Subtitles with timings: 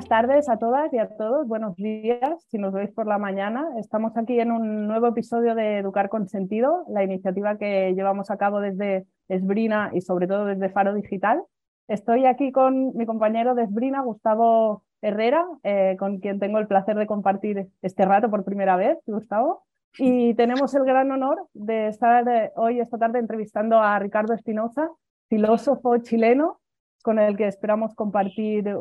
[0.00, 3.68] Buenas tardes a todas y a todos, buenos días si nos veis por la mañana.
[3.78, 8.38] Estamos aquí en un nuevo episodio de Educar con Sentido, la iniciativa que llevamos a
[8.38, 11.42] cabo desde Esbrina y sobre todo desde Faro Digital.
[11.86, 16.96] Estoy aquí con mi compañero de Esbrina, Gustavo Herrera, eh, con quien tengo el placer
[16.96, 19.64] de compartir este rato por primera vez, Gustavo.
[19.98, 24.88] Y tenemos el gran honor de estar eh, hoy, esta tarde, entrevistando a Ricardo Espinosa,
[25.28, 26.58] filósofo chileno,
[27.02, 28.74] con el que esperamos compartir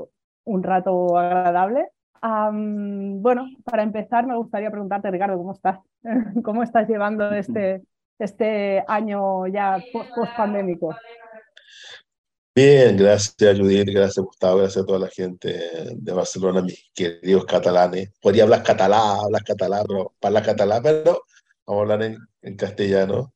[0.46, 1.88] un rato agradable.
[2.22, 5.80] bueno, para empezar me gustaría preguntarte, Ricardo, ¿cómo estás?
[6.44, 7.82] ¿Cómo estás llevando este,
[8.18, 10.96] este año ya post-pandémico?
[12.56, 18.12] Bien, gracias Judith, gracias Gustavo, gracias a toda la gente de Barcelona, mis queridos catalanes.
[18.20, 21.24] Podría hablar catalán, hablar catalán, pero para catalán, pero
[21.66, 23.34] vamos a hablar en, en castellano.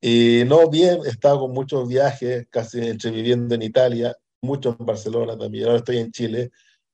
[0.00, 4.86] Y no, bien, he estado con muchos viajes, casi entre viviendo en Italia, mucho en
[4.86, 5.66] Barcelona también.
[5.66, 6.50] Ahora estoy en Chile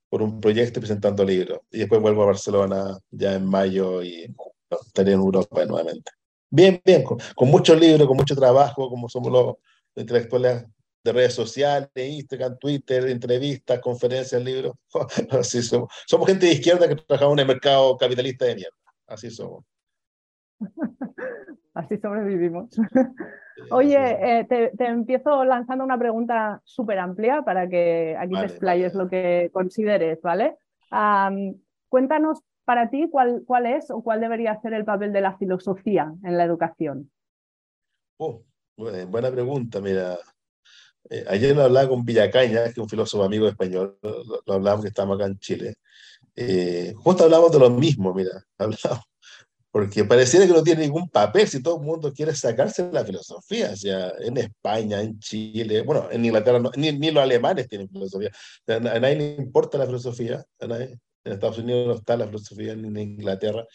[0.09, 1.61] por un proyecto presentando libros.
[1.70, 4.34] Y después vuelvo a Barcelona ya en mayo y
[4.87, 6.12] estaré en Europa nuevamente.
[6.50, 9.56] Bien, bien, con, muchos libros, con mucho trabajo, como somos los
[9.97, 10.65] intelectuales
[11.03, 14.75] de redes sociales, Instagram, Twitter, entrevistas, conferencias, libros.
[15.31, 15.92] Así somos.
[16.06, 18.77] Somos gente de izquierda que trabajamos en el mercado capitalista de mierda.
[19.06, 19.65] Así somos.
[21.75, 22.70] Así sobrevivimos.
[23.70, 23.98] Oye,
[24.41, 29.50] eh, te, empiezo lanzando una pregunta súper amplia para que aquí te explayes lo que
[29.52, 30.56] consideres, ¿vale?
[31.88, 36.12] cuéntanos para ti cuál, cuál es o cuál debería ser el papel de la filosofía
[36.22, 37.10] en la educación.
[38.19, 38.42] Oh,
[38.77, 40.16] buena pregunta, mira.
[41.10, 44.88] Eh, ayer lo hablaba con Villacaña, que es un filósofo amigo español, lo, hablamos que
[44.88, 45.75] estamos acá en Chile.
[46.34, 49.05] Eh, justo hablamos de lo mismo, mira, hablamos
[49.75, 53.72] porque pareciera que no tiene ningún papel si todo el mundo quiere sacarse la filosofía,
[53.72, 58.31] o sea, en España, en Chile, bueno, en Inglaterra, ni, ni, los alemanes tienen filosofía,
[58.69, 62.97] a nadie le importa la filosofía, en Estados Unidos no está la filosofía, ni en
[62.99, 63.66] Inglaterra.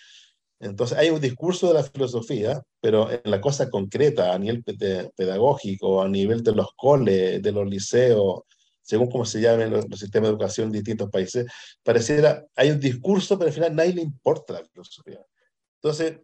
[0.62, 6.02] Entonces hay un discurso de la filosofía, pero en la cosa concreta, a nivel pedagógico,
[6.02, 8.44] a nivel de los coles, de los liceos,
[8.82, 11.46] según cómo se llamen los, los, sistemas de educación en distintos países,
[11.84, 15.20] pareciera, hay un discurso, pero al final a nadie le importa la filosofía.
[15.82, 16.20] Entonces,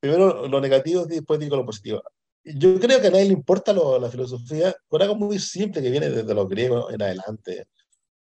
[0.00, 2.02] primero lo negativo y después digo lo positivo.
[2.44, 6.10] Yo creo que a nadie le importa la filosofía por algo muy simple que viene
[6.10, 7.66] desde los griegos en adelante.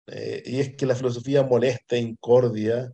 [0.07, 2.91] Eh, y es que la filosofía molesta, incordia,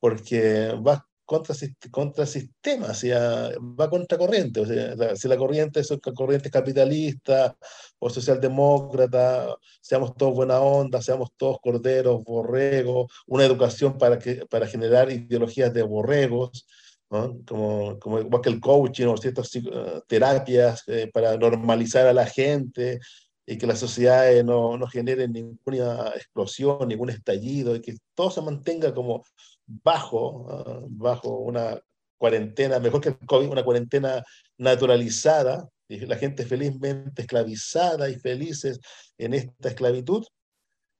[0.00, 1.54] porque va contra,
[1.90, 4.60] contra sistema, sea, va contra corriente.
[4.60, 7.56] O sea, si la corriente es corriente capitalista
[7.98, 14.66] o socialdemócrata, seamos todos buena onda, seamos todos corderos, borregos, una educación para, que, para
[14.66, 16.66] generar ideologías de borregos,
[17.08, 22.26] como, como igual que el coaching o ciertas uh, terapias eh, para normalizar a la
[22.26, 22.98] gente
[23.46, 28.42] y que las sociedades no, no generen ninguna explosión, ningún estallido, y que todo se
[28.42, 29.22] mantenga como
[29.66, 31.78] bajo, ah, bajo una
[32.18, 34.22] cuarentena, mejor que el COVID, una cuarentena
[34.58, 38.80] naturalizada, y la gente felizmente esclavizada y felices
[39.18, 40.26] en esta esclavitud.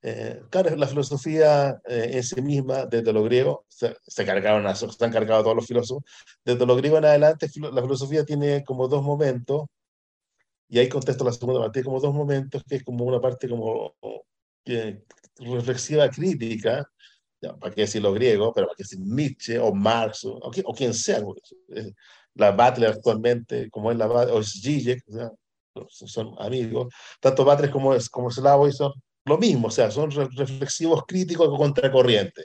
[0.03, 5.05] Eh, claro, la filosofía eh, en sí misma, desde lo griego, se, se, cargaron, se
[5.05, 6.03] han cargado todos los filósofos,
[6.45, 9.65] desde lo griego en adelante, la filosofía tiene como dos momentos,
[10.69, 13.95] y ahí contesto la segunda parte, como dos momentos, que es como una parte como
[15.39, 16.89] reflexiva crítica,
[17.59, 20.93] para qué decir lo griego, pero para qué decir Nietzsche o Marx o, o, quien
[20.93, 21.21] sea.
[22.35, 25.03] La Butler actualmente, como es la o Zizek,
[25.87, 26.93] son amigos.
[27.19, 28.93] Tanto Butler como, como Slavoj son
[29.25, 32.43] lo mismo, o sea, son reflexivos críticos contracorriente.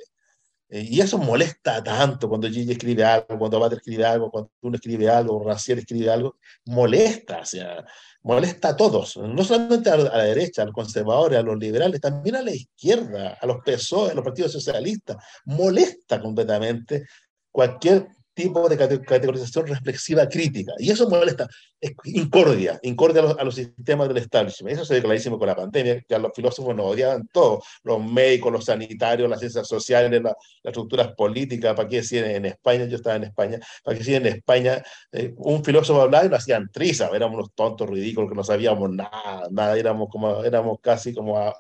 [0.75, 4.77] Eh, y eso molesta tanto cuando Gigi escribe algo, cuando Butler escribe algo, cuando uno
[4.77, 7.85] escribe algo, Raciel escribe algo, molesta, o sea,
[8.23, 12.37] molesta a todos, no solamente a la derecha, a los conservadores, a los liberales, también
[12.37, 17.05] a la izquierda, a los PSOE, a los partidos socialistas, molesta completamente
[17.51, 18.09] cualquier
[18.43, 20.73] tipo de categorización reflexiva crítica.
[20.79, 21.47] Y eso molesta,
[21.81, 24.75] es incordia, incordia a los, sistemas del establishment.
[24.75, 28.03] Eso se ve clarísimo con la pandemia, que a los filósofos nos odiaban todos, los
[28.05, 32.97] médicos, los sanitarios, las ciencias sociales, las estructuras políticas, para qué decir en España, yo
[32.97, 34.83] estaba en España, para qué decir en España,
[35.13, 38.91] eh, un filósofo hablaba y lo hacían trisa, éramos unos tontos ridículos que no sabíamos
[38.91, 41.55] nada, nada, éramos, como, éramos casi como a,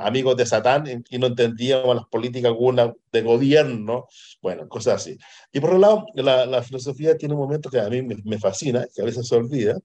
[0.00, 4.06] amigos de Satán y no entendíamos las políticas algunas de gobierno,
[4.42, 5.18] bueno, cosas así.
[5.52, 8.38] Y por otro lado, la, la filosofía tiene un momento que a mí me, me,
[8.38, 9.78] fascina, que a veces se olvida,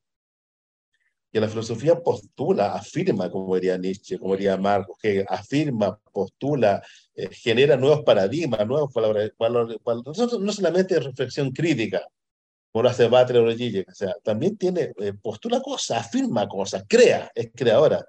[1.35, 6.81] que la filosofía postula, afirma, como diría Nietzsche, como diría Marcos, que afirma, postula,
[7.13, 12.07] eh, genera nuevos paradigmas, nuevos valores, valores, valores no, solamente reflexión crítica,
[12.71, 17.29] como lo hace o Gilles, o sea, también tiene, eh, postula cosas, afirma cosas, crea,
[17.35, 18.05] es creadora.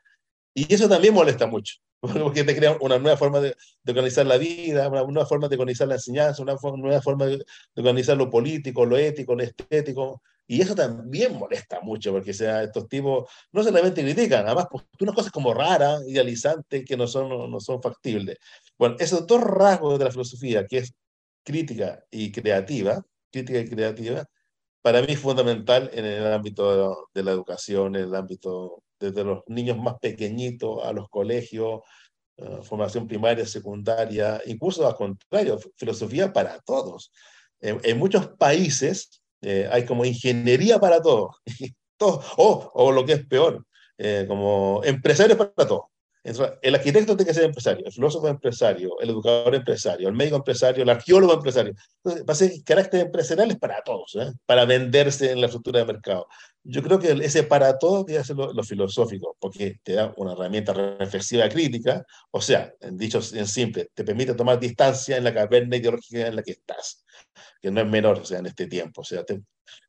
[0.57, 1.75] Y eso también molesta mucho.
[2.01, 3.55] porque te crea una nueva forma de,
[3.87, 7.45] organizar la vida, una nueva forma de organizar la enseñanza, una nueva forma de,
[7.75, 10.23] organizar lo político, lo ético, lo estético.
[10.47, 15.33] Y eso también molesta mucho, porque sea, estos tipos no solamente critican, además postulan cosas
[15.33, 18.39] como raras, idealizantes, que no son, no son factibles.
[18.79, 20.95] Bueno, esos dos rasgos de la filosofía, que es
[21.45, 24.27] crítica y creativa, crítica y creativa,
[24.81, 29.43] para mí es fundamental en el ámbito de la educación, en el ámbito desde los
[29.47, 31.81] niños más pequeñitos a los colegios,
[32.37, 37.11] eh, formación primaria, secundaria, incluso al contrario, filosofía para todos.
[37.61, 41.37] En, muchos países eh, hay como ingeniería para todos,
[42.37, 43.67] o, lo que es peor,
[43.99, 45.85] eh, como empresarios para todos
[46.63, 50.83] el arquitecto tiene que ser empresario, el filósofo empresario, el educador empresario, el médico empresario,
[50.83, 51.75] el arqueólogo empresario.
[52.03, 54.33] Entonces, va a ser carácter empresarial es para todos, ¿eh?
[54.45, 56.27] para venderse en la estructura de mercado.
[56.65, 60.73] Yo creo que ese para todos que ser lo, filosófico, porque te da una herramienta
[60.73, 66.27] reflexiva crítica, o sea, dicho en simple, te permite tomar distancia en la caverna ideológica
[66.27, 67.05] en la que estás,
[67.63, 69.03] que no es menor, o sea, en este tiempo.
[69.03, 69.25] O sea,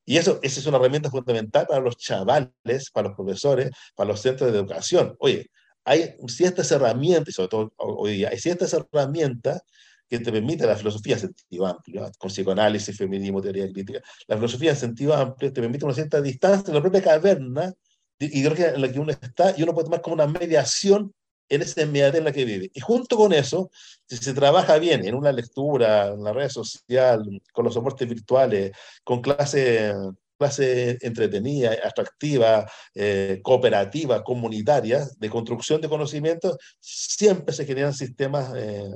[0.06, 4.22] y eso, esa es una herramienta fundamental para los chavales, para los profesores, para los
[4.22, 5.16] centros de educación.
[5.20, 5.50] Oye,
[5.88, 9.62] hay ciertas herramientas, sobre todo hoy día, hay ciertas herramientas
[10.10, 14.02] que te permiten la filosofía en sentido amplio, con psicoanálisis, feminismo, teoría crítica.
[14.28, 17.74] La filosofía en sentido amplio te permite una cierta distancia en la propia caverna
[18.20, 21.14] ideológica en la que uno está y uno puede tomar como una mediación
[21.50, 22.70] en esa inmediatez en la que vive.
[22.74, 23.70] Y junto con eso,
[24.08, 27.24] si se trabaja bien en una lectura, en la red social,
[27.54, 28.72] con los soportes virtuales,
[29.06, 29.96] con clases
[30.38, 38.90] clase entretenida, atractiva, eh, cooperativa, comunitaria, de construcción de conocimientos, siempre se generan sistemas eh,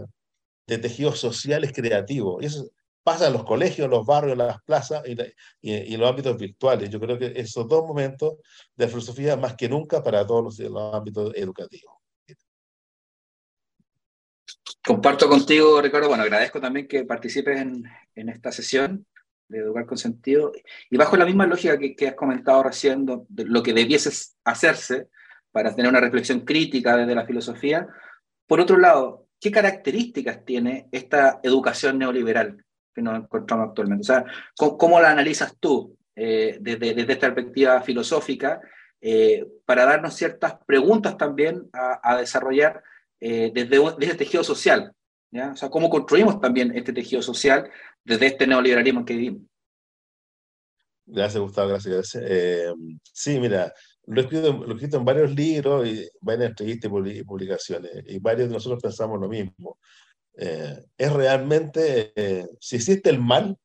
[0.67, 2.41] de tejidos sociales creativos.
[2.41, 2.69] Y eso
[3.03, 5.15] pasa en los colegios, los barrios, las plazas y,
[5.61, 6.89] en los ámbitos virtuales.
[6.89, 8.35] Yo creo que esos dos momentos
[8.75, 11.95] de filosofía, más que nunca, para todos los, ámbitos educativos.
[14.83, 16.07] Comparto contigo, Ricardo.
[16.07, 17.83] Bueno, agradezco también que participes en,
[18.15, 19.05] en esta sesión
[19.51, 20.51] de educar con sentido,
[20.89, 24.09] y bajo la misma lógica que, has comentado recién, lo que debiese
[24.45, 25.09] hacerse
[25.51, 27.87] para tener una reflexión crítica desde la filosofía,
[28.47, 32.63] por otro lado, ¿qué características tiene esta educación neoliberal
[32.93, 34.01] que nos encontramos actualmente?
[34.01, 34.25] O sea,
[34.55, 38.59] ¿cómo, la analizas tú eh, desde, desde, esta perspectiva filosófica
[38.99, 42.83] eh, para darnos ciertas preguntas también a, desarrollar
[43.19, 44.93] eh, desde, desde el tejido social?
[45.31, 45.51] ¿Ya?
[45.51, 47.69] O sea, ¿cómo construimos también este tejido social
[48.03, 49.41] desde este neoliberalismo que vivimos.
[51.05, 52.17] Gracias, Gustavo, gracias.
[52.21, 52.71] Eh,
[53.11, 53.73] sí, mira,
[54.05, 58.19] lo he, escrito, lo he escrito en varios libros y varias entrevistas y publicaciones, y
[58.19, 59.77] varios de nosotros pensamos lo mismo.
[60.37, 63.57] Eh, es realmente, eh, si existe el mal,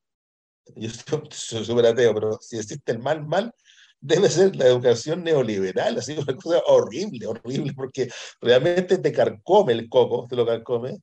[0.75, 0.89] yo
[1.31, 3.53] soy súper ateo, pero si existe el mal, mal,
[3.99, 8.09] debe ser la educación neoliberal, así una cosa horrible, horrible, porque
[8.41, 10.97] realmente te carcome el coco, te lo carcome,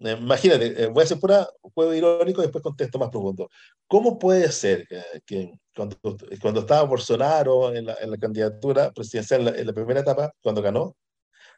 [0.00, 3.48] imagínate, eh, voy a hacer pura juego irónico y después contesto más profundo.
[3.86, 4.86] ¿Cómo puede ser
[5.26, 5.96] que, cuando,
[6.40, 10.96] cuando, estaba Bolsonaro en la, en la candidatura presidencial en la, primera etapa, cuando ganó,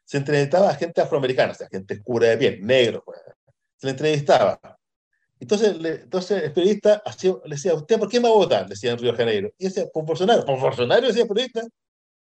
[0.05, 3.19] se entrevistaba a gente afroamericana, o sea, gente oscura de piel, negro, pues,
[3.77, 4.59] se le entrevistaba.
[5.39, 7.03] Entonces, entonces el periodista
[7.45, 8.63] le decía, ¿usted por qué me va a votar?
[8.65, 9.51] Le decía en Río de Janeiro.
[9.57, 10.45] Y decía, por Bolsonaro.
[10.45, 11.63] Por Bolsonaro, decía el periodista.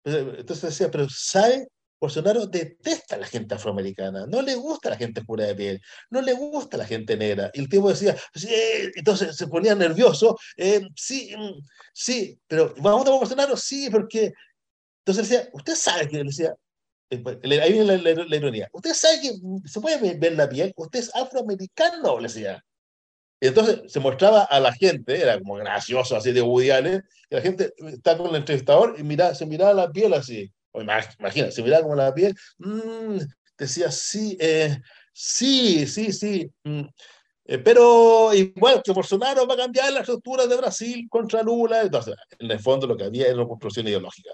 [0.06, 1.68] Entonces decía, pero ¿sabe
[2.00, 6.22] Bolsonaro detesta a la gente afroamericana, no le gusta la gente pura de piel, no
[6.22, 7.52] le gusta la gente negra.
[7.54, 8.16] Y el tipo decía,
[8.96, 11.62] entonces se ponía nervioso, eh, sí, mm,
[11.94, 13.58] sí, pero ¿vamos a Bolsonaro?
[13.58, 14.34] Sí, porque...
[15.06, 16.54] Entonces decía, usted sabe que, decía,
[17.12, 19.34] ahí viene la, ironía, usted sabe que
[19.68, 22.64] se puede ver la piel, usted es afroamericano, le decía.
[23.42, 27.36] Y entonces se mostraba a la gente, era como gracioso así de Woody Allen, y
[27.36, 30.52] la gente está con el entrevistador y mira, se miraba la piel así.
[30.74, 33.18] Imagina, se miraba como la piel, mm,
[33.58, 34.80] decía, sí, eh,
[35.12, 36.52] sí, sí, sí.
[36.64, 36.82] Mm,
[37.46, 41.82] eh, pero igual que Bolsonaro va a cambiar la estructura de Brasil contra Lula.
[41.82, 44.32] Entonces, en el fondo lo que había era una construcción ideológica.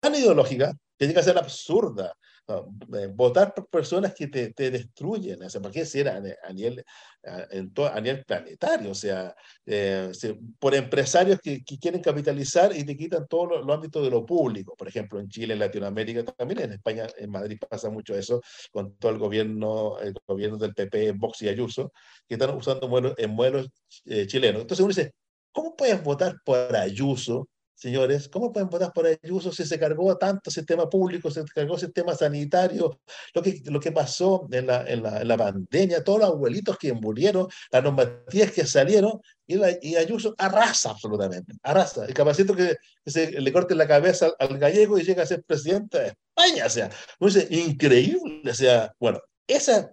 [0.00, 2.14] Tan ideológica que llega a ser absurda.
[2.48, 6.84] Eh, votar por personas que te, te destruyen, o sea, porque si era a nivel,
[7.24, 9.34] a, nivel planetario, o sea,
[9.64, 10.10] eh,
[10.58, 14.74] por empresarios que, que, quieren capitalizar y te quitan todos los ámbitos de lo público,
[14.76, 18.96] por ejemplo, en Chile, en Latinoamérica, también en España, en Madrid pasa mucho eso, con
[18.96, 21.92] todo el gobierno, el gobierno del PP, Vox y Ayuso,
[22.26, 23.68] que están usando modelos, en modelos
[24.04, 24.62] eh, chilenos.
[24.62, 25.12] Entonces uno dice,
[25.52, 30.50] ¿cómo puedes votar por Ayuso señores, ¿cómo pueden votar por Ayuso si se cargó tanto
[30.50, 33.00] sistema público, se cargó sistema sanitario,
[33.34, 36.78] lo que, lo que pasó en la, en, la, en la pandemia, todos los abuelitos
[36.78, 42.08] que murieron, las normativas que salieron, y, la, y Ayuso arrasa absolutamente, arrasa.
[42.08, 45.26] Y capacito que, que, se le corte la cabeza al, al, gallego y llega a
[45.26, 49.92] ser presidente de España, o sea, es increíble, o sea, bueno, esa,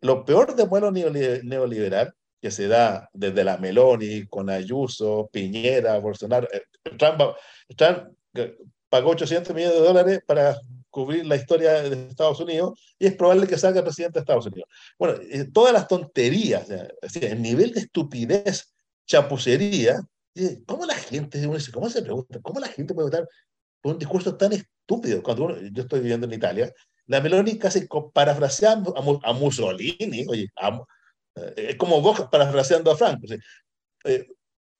[0.00, 6.48] lo peor del modelo neoliberal que se da desde la Meloni, con Ayuso, Piñera, Bolsonaro.
[6.52, 6.62] Eh,
[6.98, 7.20] Trump,
[7.76, 8.14] Trump
[8.88, 10.56] pagó 800 millones de dólares para
[10.90, 14.68] cubrir la historia de Estados Unidos y es probable que salga presidente de Estados Unidos.
[14.98, 18.72] Bueno, eh, todas las tonterías, el nivel de estupidez,
[19.06, 20.00] chapucería,
[20.66, 21.42] ¿cómo la gente,
[21.72, 23.28] cómo se pregunta, cómo la gente puede votar
[23.80, 25.22] por un discurso tan estúpido?
[25.22, 26.72] Cuando uno, yo estoy viviendo en Italia,
[27.06, 30.80] la Meloni casi parafraseando a, Mussolini, oye, a,
[31.56, 33.26] es como vos parafraseando a Franco.
[33.26, 33.36] ¿sí?
[34.04, 34.26] Eh,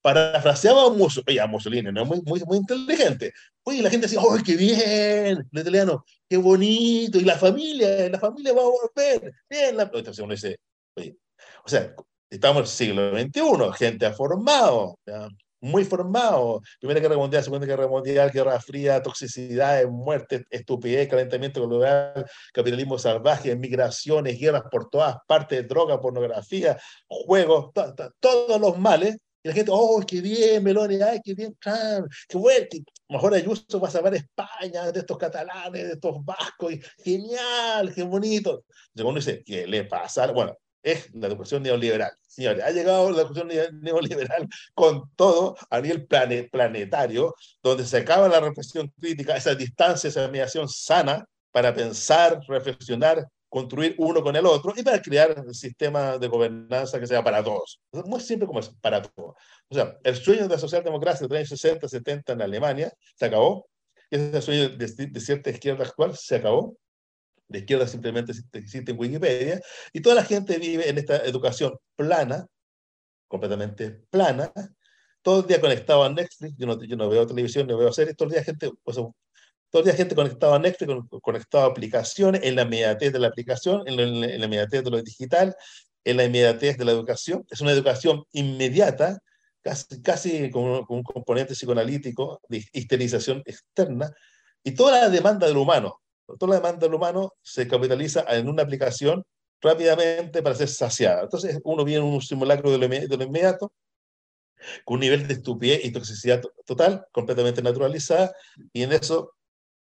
[0.02, 2.04] parafraseaba a, Mus a Mussolini, ¿no?
[2.04, 3.32] muy, muy, muy inteligente.
[3.64, 5.48] Oye, la gente decía, ¡ay, qué bien!
[5.52, 9.34] El italiano, qué bonito, y la familia, la familia va a volver.
[9.48, 9.84] Bien, la...
[9.84, 10.58] Entonces uno dice,
[10.96, 11.16] oye,
[11.64, 11.94] o sea,
[12.30, 15.28] estamos en el siglo XXI, gente ha formado, ¿ya?
[15.60, 16.60] Muy formado.
[16.78, 23.54] Primera Guerra Mundial, Segunda Guerra Mundial, Guerra Fría, toxicidad, muerte, estupidez, calentamiento global, capitalismo salvaje,
[23.56, 29.16] migraciones, guerras por todas partes, droga, pornografía, juegos, to to todos los males.
[29.42, 32.66] Y la gente, oh, qué bien, Meloni, ay, qué bien, Trump, qué bueno,
[33.08, 38.64] mejor Ayuso va a salvar España de estos catalanes, de estos vascos, genial, qué bonito.
[38.94, 40.30] Segundo dice, ¿qué le pasa?
[40.30, 42.12] Bueno, es la educación neoliberal.
[42.26, 43.48] Señores, ha llegado la educación
[43.82, 50.28] neoliberal con todo a nivel planetario, donde se acaba la reflexión crítica, esa distancia, esa
[50.28, 56.16] mediación sana para pensar, reflexionar, construir uno con el otro y para crear un sistema
[56.18, 57.80] de gobernanza que sea para todos.
[57.92, 59.34] Muy simple como es, para todos.
[59.68, 63.26] O sea, el sueño de la socialdemocracia de los años 60, 70 en Alemania se
[63.26, 63.68] acabó.
[64.08, 66.76] Ese sueño de, de cierta izquierda actual se acabó
[67.50, 69.60] de izquierda simplemente existe en Wikipedia,
[69.92, 72.46] y toda la gente vive en esta educación plana,
[73.28, 74.52] completamente plana,
[75.22, 78.16] todo el día conectado a Netflix, yo no, yo no veo televisión, no veo series,
[78.16, 82.40] todo el día gente, pues, todo el día gente conectada a Netflix, conectado a aplicaciones,
[82.44, 85.54] en la inmediatez de la aplicación, en en la inmediatez de lo digital,
[86.04, 89.18] en la inmediatez de la educación, es una educación inmediata,
[89.62, 94.10] casi, casi con, con un componente psicoanalítico de histerización externa,
[94.62, 95.99] y toda la demanda del humano,
[96.38, 99.24] toda la demanda del humano se capitaliza en una aplicación
[99.60, 101.22] rápidamente para ser saciada.
[101.22, 103.72] Entonces uno viene en un simulacro de lo, de lo inmediato,
[104.84, 108.32] con un nivel de estupidez y toxicidad total, completamente naturalizada,
[108.72, 109.34] y en eso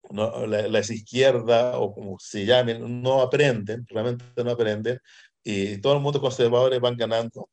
[0.09, 4.99] no, la, la izquierda, o como se llamen, no aprenden, realmente no aprenden,
[5.43, 7.49] y todo el mundo conservadores van ganando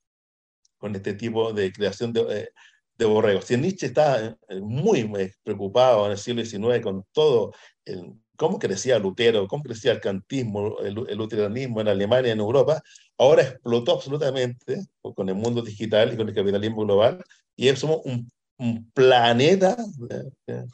[0.79, 2.49] con este tipo de creación de, eh,
[2.97, 3.45] de borregos.
[3.45, 7.53] Si Nietzsche está eh, muy, muy preocupado en el siglo XIX con todo
[7.85, 12.83] el cómo crecía Lutero, cómo crecía el cantismo, el, el luteranismo en Alemania, en Europa,
[13.19, 17.23] ahora explotó absolutamente con el mundo digital y con el capitalismo global,
[17.57, 19.77] y somos un, un planeta
[20.47, 20.65] eh,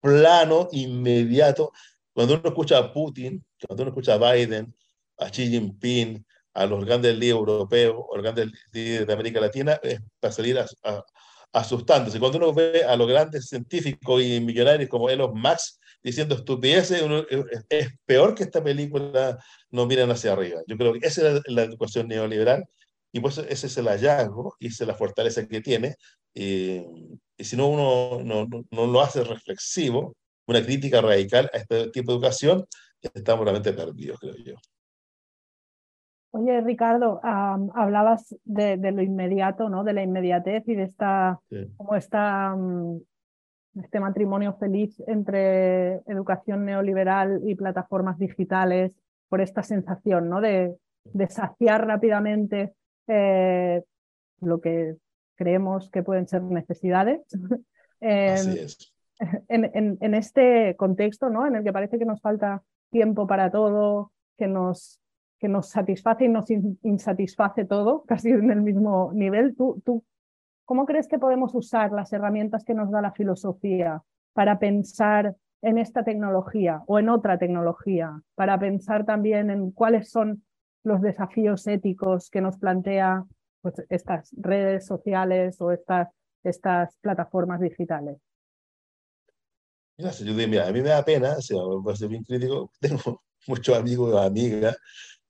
[0.00, 1.72] plano, inmediato.
[2.12, 4.74] Cuando uno escucha a Putin, cuando uno escucha a Biden,
[5.18, 9.78] a Xi Jinping, a los grandes líderes europeos, o los grandes líderes de América Latina,
[9.82, 11.04] es para salir a, a,
[11.52, 12.18] asustándose.
[12.18, 17.02] Cuando uno ve a los grandes científicos y millonarios como Elon Musk, diciendo estupideces,
[17.68, 19.36] es peor que esta película
[19.72, 20.60] nos miren hacia arriba.
[20.68, 22.64] Yo creo que esa es la, educación neoliberal
[23.12, 25.96] y pues ese es el hallazgo y esa es la fortaleza que tiene.
[26.32, 26.80] Y,
[27.36, 30.14] y si no uno no, no, no, lo hace reflexivo,
[30.46, 32.64] una crítica radical a este tipo de educación,
[33.02, 34.54] estamos realmente perdidos, creo yo.
[36.30, 39.82] Oye, Ricardo, um, hablabas de, de, lo inmediato, ¿no?
[39.82, 41.66] De la inmediatez y de esta, sí.
[41.76, 43.00] como esta um,
[43.82, 48.92] este matrimonio feliz entre educación neoliberal y plataformas digitales,
[49.28, 50.40] por esta sensación ¿no?
[50.40, 52.74] de, de saciar rápidamente
[53.08, 53.82] eh,
[54.40, 54.96] lo que
[55.34, 57.22] creemos que pueden ser necesidades.
[58.00, 58.92] Así es.
[59.48, 61.46] En, en, en, este contexto ¿no?
[61.46, 65.00] en el que parece que nos falta tiempo para todo, que nos,
[65.38, 70.04] que nos satisface y nos insatisface todo, casi en el mismo nivel, ¿tú, tú
[70.66, 75.78] ¿Cómo crees que podemos usar las herramientas que nos da la filosofía para pensar en
[75.78, 80.44] esta tecnología o en otra tecnología, para pensar también en cuáles son
[80.82, 83.24] los desafíos éticos que nos plantea
[83.62, 86.08] pues, estas redes sociales o estas,
[86.42, 88.18] estas plataformas digitales?
[89.96, 90.10] Mira,
[90.48, 93.78] mira, a mí me da pena, o sea, voy a ser bien crítico, tengo muchos
[93.78, 94.76] amigos y amigas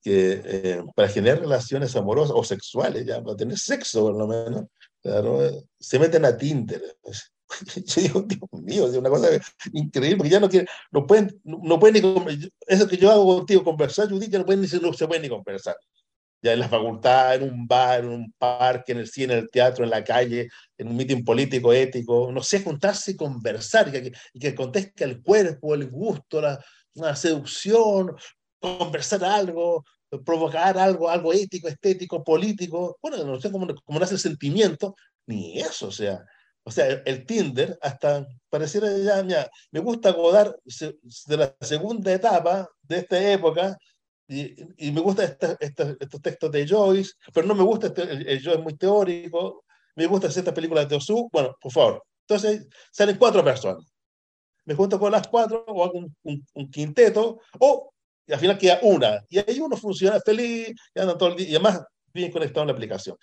[0.02, 4.64] que eh, para generar relaciones amorosas o sexuales, ya, para tener sexo por lo menos,
[5.06, 5.38] Claro,
[5.78, 6.82] se meten a Tinder.
[7.86, 9.28] Yo digo, Dios mío, es una cosa
[9.72, 13.62] increíble, porque ya no quieren, no pueden, no pueden ni, eso que yo hago contigo,
[13.62, 15.76] conversar, Judith, ya no pueden ni, no se pueden ni conversar.
[16.42, 19.50] Ya en la facultad, en un bar, en un parque, en el cine, en el
[19.50, 23.92] teatro, en la calle, en un mitin político, ético, no sé, juntarse y conversar, y
[23.92, 26.58] que, y que conteste el cuerpo, el gusto, la,
[26.94, 28.16] la seducción,
[28.58, 29.84] conversar algo,
[30.24, 34.94] provocar algo, algo ético, estético, político, bueno, no sé cómo, cómo nace el sentimiento,
[35.26, 36.24] ni eso, o sea,
[36.64, 42.68] o sea, el, Tinder hasta pareciera ya, mira, me gusta acordar de la segunda etapa
[42.82, 43.78] de esta época
[44.26, 44.56] y,
[44.88, 45.24] y me gusta
[45.60, 50.26] estos textos de Joyce, pero no me gusta, este, el, Joyce muy teórico, me gusta
[50.26, 52.02] hacer estas películas de Osu, bueno, por favor.
[52.28, 53.84] Entonces salen cuatro personas.
[54.64, 57.92] Me junto con las cuatro o hago un, un, un quinteto o
[58.26, 59.24] y al final queda una.
[59.28, 62.68] Y ahí uno funciona feliz, y anda todo el día, y además bien conectado en
[62.68, 63.16] la aplicación.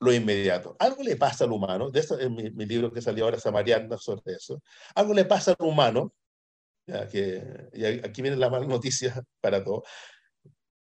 [0.00, 0.76] Lo inmediato.
[0.78, 3.98] Algo le pasa al humano, de eso es mi, mi libro que salió ahora, Samariana,
[3.98, 4.62] sobre eso.
[4.94, 6.14] Algo le pasa al humano,
[6.86, 9.82] ya que, y aquí viene la mala noticia para todos.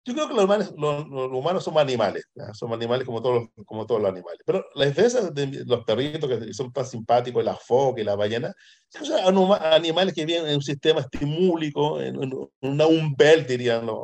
[0.04, 3.87] Yo creo que los humanos, los, humanos somos animales, somos animales como todos, los, como
[3.87, 4.40] todos los animales.
[4.44, 8.52] Pero la diferencia de los perritos que son tan simpáticos, la foca y la ballena,
[8.88, 12.16] son animales que viven en un sistema estimúlico, en,
[12.62, 14.00] una umbelt, dirían los,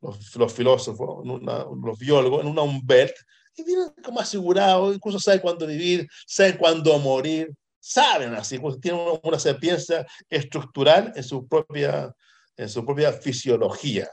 [0.00, 3.14] los, los filósofos, los biólogos, en una umbelt,
[3.54, 9.02] y viven como asegurados, incluso saben cuándo vivir, saben cuándo morir, saben así, pues tienen
[9.02, 12.14] una, una estructural en su propia,
[12.56, 14.08] en su propia fisiología.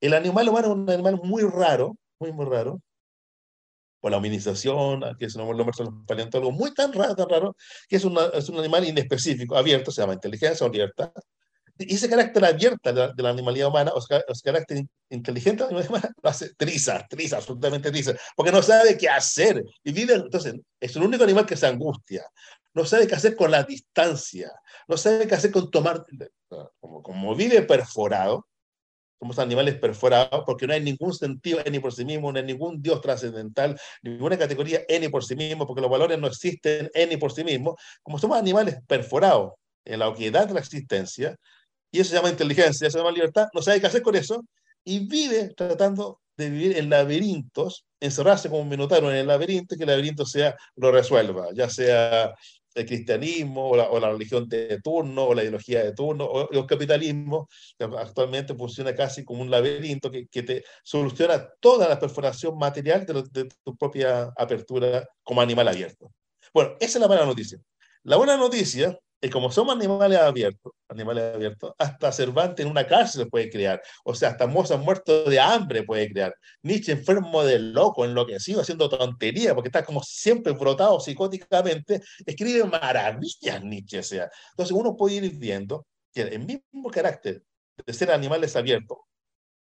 [0.00, 2.80] El animal humano es un animal muy raro, muy, muy raro,
[4.00, 7.56] por la hominización, que es un nombre los paleontólogos, muy tan raro, tan raro,
[7.88, 11.12] que es, una, es un animal inespecífico, abierto, se llama inteligencia abierta.
[11.78, 15.90] Y ese carácter abierto de la, animalidad humana, o ese carácter inteligente de la animalidad
[15.90, 19.62] humana, lo hace triza, triza, absolutamente triza, porque no sabe qué hacer.
[19.84, 22.26] Y vive, entonces, es el único animal que se angustia,
[22.72, 24.50] no sabe qué hacer con la distancia,
[24.88, 26.04] no sabe qué hacer con tomar,
[26.80, 28.46] como, como vive perforado,
[29.20, 32.80] somos animales perforados porque no hay ningún sentido ni por sí mismo, no hay ningún
[32.80, 37.30] Dios trascendental, ninguna categoría ni por sí mismo, porque los valores no existen ni por
[37.30, 37.74] sí mismos.
[38.02, 39.52] Como somos animales perforados
[39.84, 41.36] en la oquedad de la existencia,
[41.92, 44.44] y eso se llama inteligencia, eso se llama libertad, no sabe qué hacer con eso,
[44.84, 49.82] y vive tratando de vivir en laberintos, encerrarse como un minotauro en el laberinto, que
[49.82, 52.34] el laberinto sea, lo resuelva, ya sea
[52.74, 57.48] el cristianismo o la, religión de turno o la ideología de turno o, el capitalismo
[57.98, 63.24] actualmente funciona casi como un laberinto que, que te soluciona toda la perforación material de,
[63.30, 66.12] de, tu propia apertura como animal abierto.
[66.52, 67.60] Bueno, esa es la mala noticia.
[68.02, 73.28] La buena noticia y como somos animales abiertos, animales abiertos, hasta Cervantes en una cárcel
[73.28, 78.04] puede crear, o sea, hasta Mozart muerto de hambre puede crear, Nietzsche enfermo de loco,
[78.04, 84.30] enloquecido, haciendo tontería, porque está como siempre brotado psicóticamente, escribe maravillas Nietzsche, o sea.
[84.52, 87.42] Entonces uno puede ir viendo que el mismo carácter
[87.84, 88.98] de ser animales abiertos,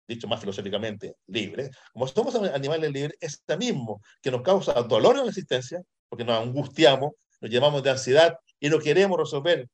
[0.06, 5.16] dicho más filosóficamente, libres, como somos animales libres, es el mismo que nos causa dolor
[5.16, 9.68] en la existencia, porque nos angustiamos, nos llamamos de ansiedad, y no queremos resolver,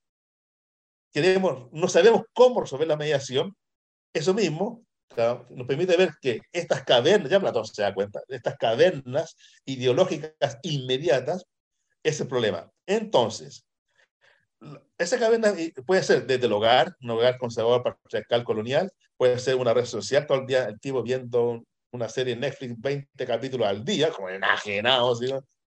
[1.13, 3.57] queremos, no sabemos cómo resolver la mediación,
[4.13, 4.85] eso mismo
[5.51, 11.45] nos permite ver que estas cavernas, ya Platón se da cuenta, estas cavernas ideológicas inmediatas,
[12.03, 12.71] es el problema.
[12.87, 13.65] Entonces,
[14.99, 15.55] esa caverna
[15.87, 20.27] puede ser desde el hogar, un hogar conservador patriarcal colonial, puede ser una red social,
[20.27, 24.29] todo el día el tipo viendo una serie en Netflix, 20 capítulos al día, como
[24.29, 25.33] enajenado, ¿sí?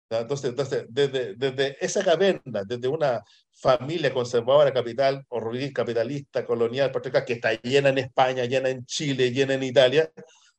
[0.09, 5.27] Entonces, entonces desde, desde esa caverna, desde una familia conservadora capital,
[5.75, 10.11] capitalista, colonial, patriarcal, que está llena en España, llena en Chile, llena en Italia,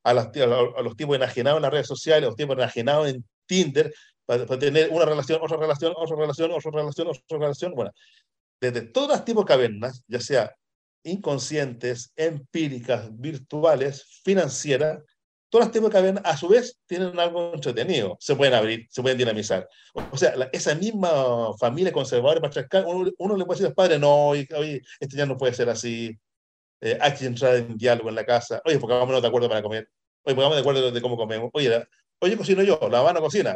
[0.04, 3.94] a, a los tipos enajenados en las redes sociales, a los tipos enajenados en Tinder,
[4.26, 7.74] para, tener una relación, otra relación, otra relación, otra relación, otra relación.
[7.74, 7.92] Bueno,
[8.60, 10.56] desde todas tipos de cavernas, ya sea
[11.04, 15.02] inconscientes, empíricas, virtuales, financieras,
[15.50, 18.18] todas las tipos de cavernas, a su vez, tienen algo entretenido.
[18.20, 19.68] Se pueden abrir, se pueden dinamizar.
[20.12, 24.00] O sea, esa misma familia conservadora patriarcal, uno, uno le puede decir a los padres,
[24.00, 26.18] no, oye, esto ya no puede ser así.
[26.82, 28.62] Eh, hay que entrar en diálogo en la casa.
[28.66, 29.90] Oye, vamos de acuerdo para comer.
[30.24, 31.50] Oye, vamos de acuerdo de cómo comemos.
[31.54, 31.88] Oye,
[32.20, 33.56] oye, cocino yo, la mano cocina.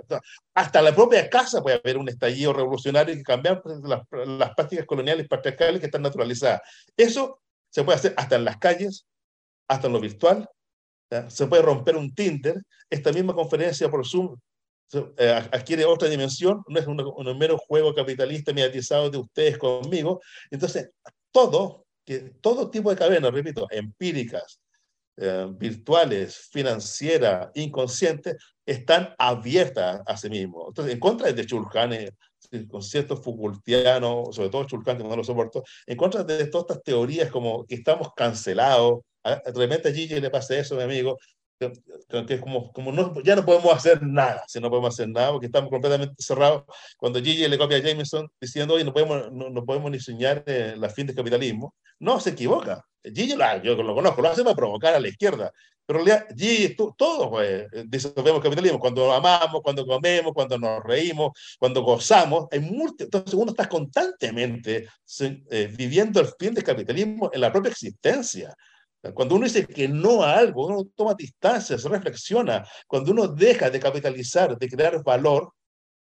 [0.53, 5.27] Hasta la propia casa puede haber un estallido revolucionario y cambiar las, las prácticas coloniales
[5.27, 6.61] patriarcales que están naturalizadas.
[6.95, 9.05] Eso se puede hacer hasta en las calles,
[9.67, 10.49] hasta en lo virtual,
[11.27, 14.35] se puede romper un Tinder, esta misma conferencia por Zoom
[15.17, 20.21] eh, adquiere otra dimensión, no es un, un, mero juego capitalista mediatizado de ustedes conmigo.
[20.49, 20.89] Entonces,
[21.31, 24.59] todo, que, todo tipo de cadenas, repito, empíricas,
[25.17, 30.65] eh, virtuales, financieras, inconscientes, están abiertas a sí mismos.
[30.69, 31.93] Entonces, en contra de Chulhan,
[32.69, 37.29] conceptos Foucaultianos, sobre todo Chulcán, que no lo soporto, en contra de todas estas teorías
[37.31, 39.01] como que estamos cancelados.
[39.23, 41.17] De repente a Gigi le pasa eso, mi amigo,
[41.59, 45.31] que es como, como no, ya no podemos hacer nada, si no podemos hacer nada,
[45.31, 46.63] porque estamos completamente cerrados.
[46.97, 50.43] Cuando Gigi le copia a Jameson diciendo, oye, no podemos, no, no podemos ni soñar
[50.47, 52.83] eh, la fin del capitalismo, no, se equivoca.
[53.03, 55.51] Gigi, yo lo conozco, lo hace para provocar a la izquierda.
[55.85, 58.79] Pero en realidad, Gigi, todos pues, disolvemos capitalismo.
[58.79, 63.07] Cuando amamos, cuando comemos, cuando nos reímos, cuando gozamos, hay múltiples.
[63.07, 64.87] Entonces uno está constantemente
[65.19, 68.55] eh, viviendo el fin del capitalismo en la propia existencia.
[69.13, 72.63] Cuando uno dice que no a algo, uno toma distancia, se reflexiona.
[72.87, 75.53] Cuando uno deja de capitalizar, de crear valor,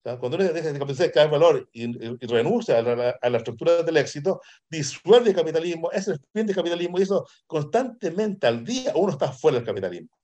[0.03, 4.39] cuando uno deja de capitalizar, de crear valor y, renuncia a la, estructura del éxito,
[4.69, 9.31] disuelve el capitalismo, es el fin del capitalismo y eso constantemente al día uno está
[9.31, 10.15] fuera del capitalismo.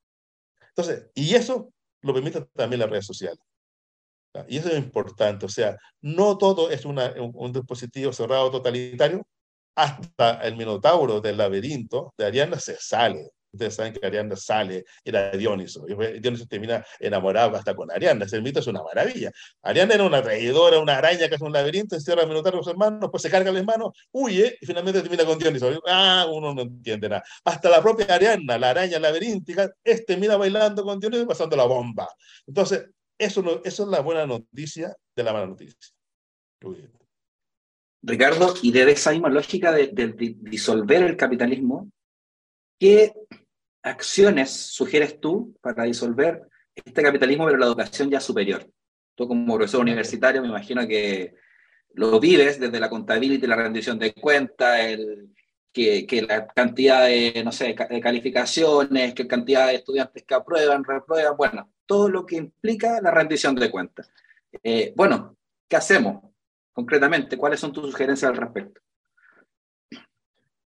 [0.67, 3.39] Entonces, y eso lo permite también las redes sociales.
[4.47, 9.27] Y eso es importante, o sea, no todo es una, un dispositivo cerrado totalitario,
[9.75, 13.31] hasta el Minotauro del laberinto de Ariana se sale.
[13.53, 15.85] Ustedes saben que Ariana sale, era Dioniso.
[15.85, 18.23] Y Dioniso termina enamorado hasta con Ariana.
[18.25, 19.29] Ese mito es una maravilla.
[19.61, 22.71] Ariana era una traidora, una araña que hace un laberinto, encierra al Minotauro con sus
[22.71, 25.69] hermanos, pues se carga las manos, huye y finalmente termina con Dioniso.
[25.85, 27.23] Ah, uno no entiende nada.
[27.43, 31.65] Hasta la propia Ariana, la araña laberíntica, este termina bailando con Dioniso y pasando la
[31.65, 32.07] bomba.
[32.47, 32.85] Entonces,
[33.17, 35.75] eso, no, eso es la buena noticia de la mala noticia.
[38.03, 39.91] Ricardo, y de esa misma lógica de,
[40.39, 41.89] disolver el capitalismo,
[42.79, 43.13] ¿qué
[43.83, 46.41] acciones sugieres tú para disolver
[46.73, 48.67] este capitalismo, pero la educación ya superior?
[49.15, 51.35] Tú como profesor universitario me imagino que
[51.93, 54.79] lo vives desde la contabilidad y la rendición de cuentas,
[55.71, 61.37] que, la cantidad de, no sé, de calificaciones, que cantidad de estudiantes que aprueban, reprueban,
[61.37, 64.11] bueno, todo lo que implica la rendición de cuentas.
[64.63, 65.37] Eh, bueno,
[65.67, 66.30] ¿qué hacemos?
[66.73, 68.81] Concretamente, ¿cuáles son tus sugerencias al respecto?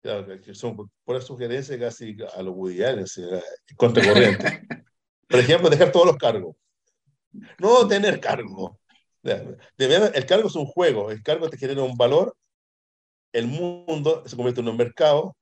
[0.02, 3.20] Claro, que son puras sugerencias casi a los budiales,
[3.76, 4.62] contracorriente.
[5.28, 6.56] Por ejemplo, dejar todos los cargos.
[7.60, 8.80] No tener cargo.
[9.24, 12.38] El cargo es un juego, el cargo te genera un valor,
[13.34, 15.36] el mundo se convierte en un mercado,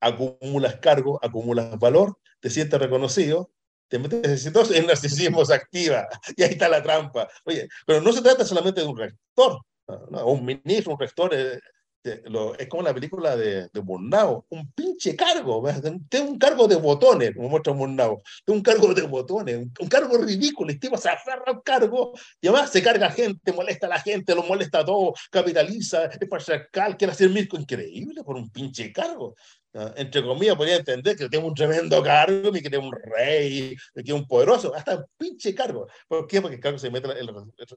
[0.00, 3.50] acumulas cargo, acumulas valor, te sientes reconocido,
[3.88, 7.28] te metes exitoso, el narcisismo se activa y ahí está la trampa.
[7.44, 11.60] Oye, pero no se trata solamente de un rector, un ministro, un rector, eh,
[12.04, 15.62] es como la película de, de Murnau, un pinche cargo,
[16.08, 20.18] tengo un cargo de botones, como muestra Murnau, tengo un cargo de botones, un, cargo
[20.18, 24.00] ridículo, el tipo se aferra al cargo y además se carga gente, molesta a la
[24.00, 28.92] gente, lo molesta a todo, capitaliza, es patriarcal, quiere hacer mil increíble por un pinche
[28.92, 29.34] cargo.
[29.76, 34.12] Ah, entre comillas, podría entender que tengo un tremendo cargo, me quiere un rey, quiere
[34.12, 35.88] un poderoso, hasta pinche cargo.
[36.06, 36.40] ¿Por qué?
[36.40, 37.26] Porque el cargo se mete en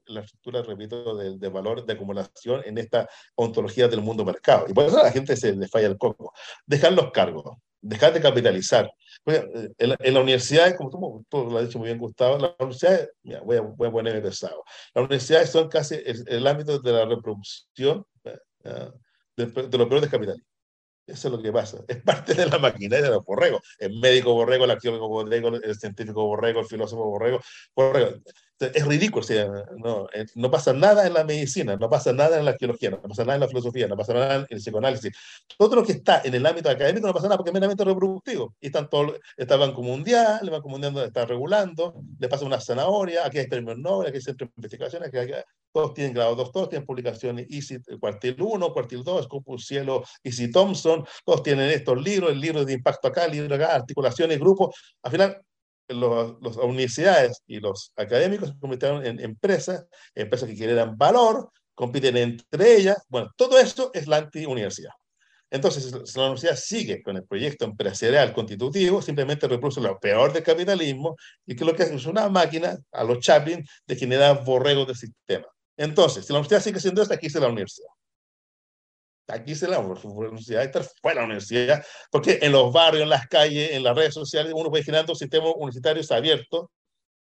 [0.06, 4.66] la, estructura, repito, de, valor de acumulación en esta ontología del mundo mercado.
[4.68, 6.32] Y por eso a la gente se le falla el coco.
[6.66, 8.88] Dejar los cargos, dejar de capitalizar.
[9.26, 13.40] Eh, en, la universidad, como tú, lo has dicho muy bien, Gustavo, la universidad, mira,
[13.40, 14.62] voy, a, voy a ponerme pesado.
[14.94, 18.90] Las universidades son casi el, ámbito de la reproducción eh, eh,
[19.36, 20.47] de, de los peores capitalismo.
[21.08, 21.78] Eso es lo que pasa.
[21.88, 23.62] Es parte de la maquinaria de los borregos.
[23.78, 27.40] El médico borrego, el arqueólogo borrego, el científico borrego, el filósofo borrego.
[27.74, 28.10] borrego
[28.60, 29.24] es ridículo.
[29.24, 32.52] O sea, no, eh, no pasa nada en la medicina, no pasa nada en la
[32.52, 35.12] arqueología, no pasa nada en la filosofía, no pasa nada en el psicoanálisis.
[35.56, 38.54] Todo lo que está en el ámbito académico no pasa nada porque es meramente reproductivo.
[38.60, 42.60] Y están todos, está el Banco Mundial, el Banco Mundial está regulando, le pasa una
[42.60, 45.32] zanahoria, aquí hay premios Nobel, aquí hay centro de investigación, aquí hay,
[45.72, 50.50] todos tienen grado 2, todos tienen publicaciones Easy, Cuartil 1, Cuartil 2, Scopus Cielo, Easy
[50.50, 54.74] Thompson, todos tienen estos libros, el libro de impacto acá, el libro acá, articulaciones, grupos.
[55.02, 55.42] Al final,
[55.88, 62.76] las universidades y los académicos se convirtieron en empresas, empresas que quieren valor, compiten entre
[62.76, 62.98] ellas.
[63.08, 64.92] Bueno, todo esto es la anti-universidad.
[65.50, 71.16] Entonces, la universidad sigue con el proyecto empresarial constitutivo, simplemente reproduce lo peor del capitalismo
[71.46, 74.96] y que lo que hace es una máquina a los Chaplin de generar borregos del
[74.96, 75.46] sistema.
[75.76, 77.88] Entonces, si la universidad sigue siendo esta, aquí se la universidad.
[79.28, 83.72] Aquí se la universidad, estar fuera la universidad, porque en los barrios, en las calles,
[83.72, 86.66] en las redes sociales, uno puede generando sistemas universitarios abiertos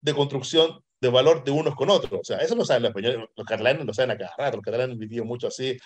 [0.02, 2.20] de construcción de valor de unos con otros.
[2.20, 4.64] O sea, eso lo saben los españoles, los catalanes lo saben a cada rato, los
[4.64, 5.76] catalanes han vivido mucho así,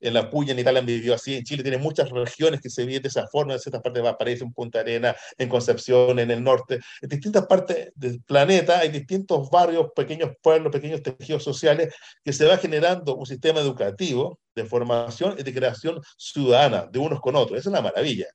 [0.00, 2.84] en la Puya, en Italia han vivido así, en Chile tiene muchas regiones que se
[2.84, 6.30] viven de esa forma, en ciertas partes de Valparaíso, en Punta Arena, en Concepción, en
[6.30, 11.94] el norte, en distintas partes del planeta hay distintos barrios, pequeños pueblos, pequeños tejidos sociales
[12.22, 17.20] que se va generando un sistema educativo de formación y de creación ciudadana de unos
[17.20, 17.58] con otros.
[17.58, 18.26] Esa es la maravilla.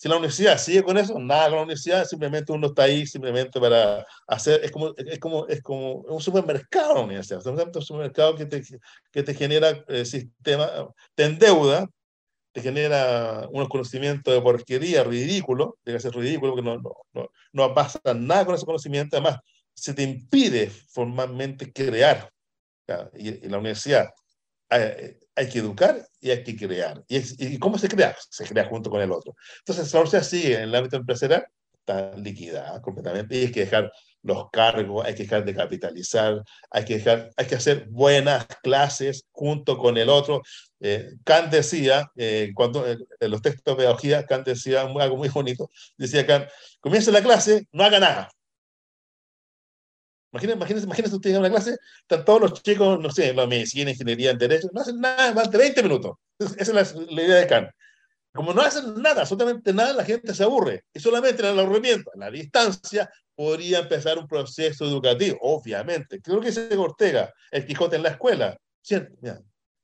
[0.00, 3.60] Si la universidad sigue con eso, nada con la universidad, simplemente uno está ahí simplemente
[3.60, 8.46] para hacer, es como, es como, es como un supermercado la universidad, un supermercado que
[8.46, 8.62] te,
[9.12, 10.70] que te genera eh, sistema,
[11.14, 11.86] te endeuda,
[12.52, 17.74] te genera unos conocimientos de porquería ridículo, debe ser ridículo porque no, no, no, no
[17.74, 19.40] pasa nada con ese conocimiento, además
[19.74, 22.30] se te impide formalmente crear.
[23.18, 24.08] Y, la universidad
[24.70, 27.02] hay, hay, que educar y hay que crear.
[27.08, 27.18] ¿Y,
[27.54, 28.16] ¿Y, cómo se crea?
[28.30, 29.34] Se crea junto con el otro.
[29.58, 31.46] Entonces, la universidad sigue en el ámbito empresarial,
[31.80, 36.84] está liquidada completamente y hay que dejar los cargos, hay que dejar de capitalizar, hay
[36.84, 40.42] que, dejar, hay que hacer buenas clases junto con el otro.
[40.80, 45.70] Eh, Kant decía, eh, cuando en los textos de pedagogía, Kant decía algo muy bonito,
[45.96, 46.48] decía Kant,
[46.80, 48.30] comienza la clase, no haga nada.
[50.32, 53.90] Imagínense, imagínense, imagínense ustedes en una clase, están todos los chicos, no sé, la medicina,
[53.90, 56.16] ingeniería, en derecho, no hacen nada más de 20 minutos.
[56.38, 57.70] Esa es la, idea de Kant.
[58.32, 60.84] Como no hacen nada, absolutamente nada, la gente se aburre.
[60.94, 66.20] Y solamente en el aburrimiento, en la distancia, podría empezar un proceso educativo, obviamente.
[66.20, 68.56] Creo que dice Ortega, el Quijote en la escuela.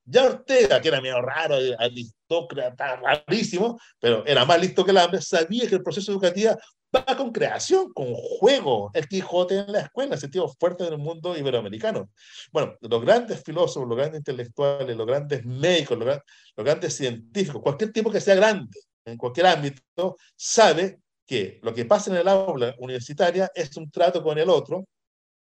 [0.09, 5.69] Ya Ortega, que era medio raro, aristócrata, rarísimo, pero era más listo que hambre, sabía
[5.69, 6.57] que el proceso educativo
[6.95, 11.37] va con creación, con juego, el Quijote en la escuela, el sentido fuerte del mundo
[11.37, 12.11] iberoamericano.
[12.53, 16.19] Bueno, los grandes filósofos, los grandes intelectuales, los grandes médicos, los,
[16.57, 22.11] grandes científicos, cualquier tipo que sea grande en cualquier ámbito, sabe que lo que pasa
[22.11, 24.87] en el aula universitaria es un trato con el otro,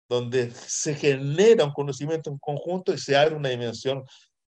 [0.08, 4.04] donde se genera un conocimiento en conjunto y se abre una dimensión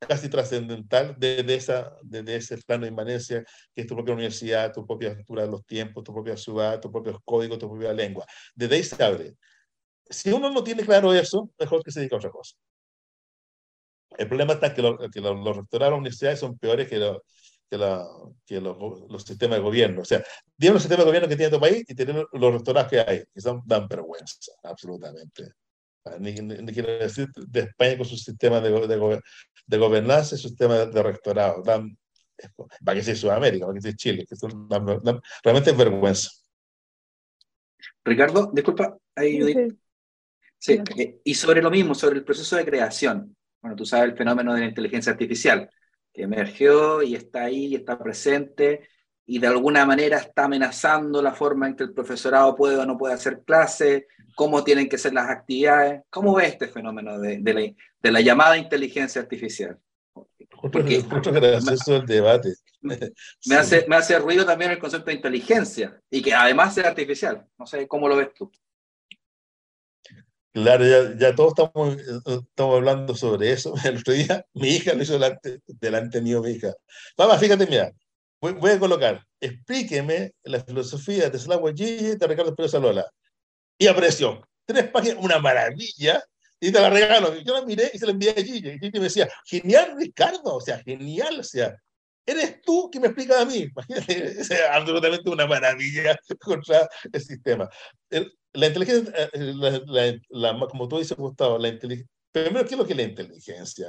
[0.07, 4.87] casi trascendental desde, esa, desde ese plano de inmanencia que es tu propia universidad, tu
[4.87, 8.27] propia estructura de los tiempos, tu propia ciudad, tu propio código, tu propia lengua.
[8.55, 9.35] Desde ahí se abre.
[10.09, 12.57] Si uno no tiene claro eso, mejor que se dedique a otra cosa.
[14.19, 16.99] El problema está que, que los rectores de universidades son peores que,
[17.71, 17.79] que,
[18.47, 18.77] que los,
[19.09, 20.03] los, sistemas de gobierno.
[20.03, 20.23] O sea,
[20.59, 23.25] tienen los sistemas de gobierno que tiene tu país y tienen los rectorados que hay,
[23.33, 25.55] que son, dan vergüenza, absolutamente.
[26.05, 29.21] Ah, ni, quiero decir de España con su sistema de, de,
[29.67, 31.62] de gobernanza y su sistema de, rectorado.
[31.62, 31.97] Dan,
[32.85, 36.31] para que sea Sudamérica, para que sea Chile, que son, realmente es vergüenza.
[38.05, 39.69] Ricardo, disculpa, ahí
[40.59, 43.37] Sí, eh, y sobre lo mismo, sobre el proceso de creación.
[43.61, 45.69] Bueno, tú sabes el fenómeno de la inteligencia artificial,
[46.12, 48.88] que emergió y está ahí, y está presente,
[49.33, 52.99] y de alguna manera está amenazando la forma en que el profesorado puede o no
[52.99, 56.03] puede hacer clases, cómo tienen que ser las actividades.
[56.11, 57.61] ¿Cómo ves este fenómeno de, de, la,
[58.03, 59.79] de la, llamada inteligencia artificial?
[60.61, 62.53] Porque, Muchas gracias, el debate.
[62.83, 62.99] Me,
[63.57, 67.47] hace, me hace ruido también el concepto de inteligencia y que además es artificial.
[67.59, 68.53] No sé cómo lo ves tú.
[70.53, 73.73] Claro, ya, ya todos estamos, estamos hablando sobre eso.
[73.83, 76.75] El otro día mi hija lo hizo delante, delante mío, mi hija.
[77.16, 77.90] Mamá, fíjate, mira,
[78.42, 83.11] voy, voy a colocar, explíqueme la filosofía de Slavoj Žižek de Ricardo Pérez Lola
[83.78, 84.46] y apareció.
[84.66, 86.22] Tres páginas, una maravilla,
[86.62, 87.35] y te la regalo.
[87.40, 88.68] Yo la miré y se la envié a Gigi.
[88.68, 91.74] Y Gigi me decía, genial, Ricardo, o sea, genial, o sea,
[92.24, 93.66] eres tú que me explicas a mí.
[93.74, 97.68] Imagínate, es absolutamente una maravilla contra el sistema.
[98.52, 102.09] la inteligencia, eh, la, la, como tú dices, Gustavo, la inteligencia.
[102.31, 103.88] Primero, ¿qué es lo que es la inteligencia?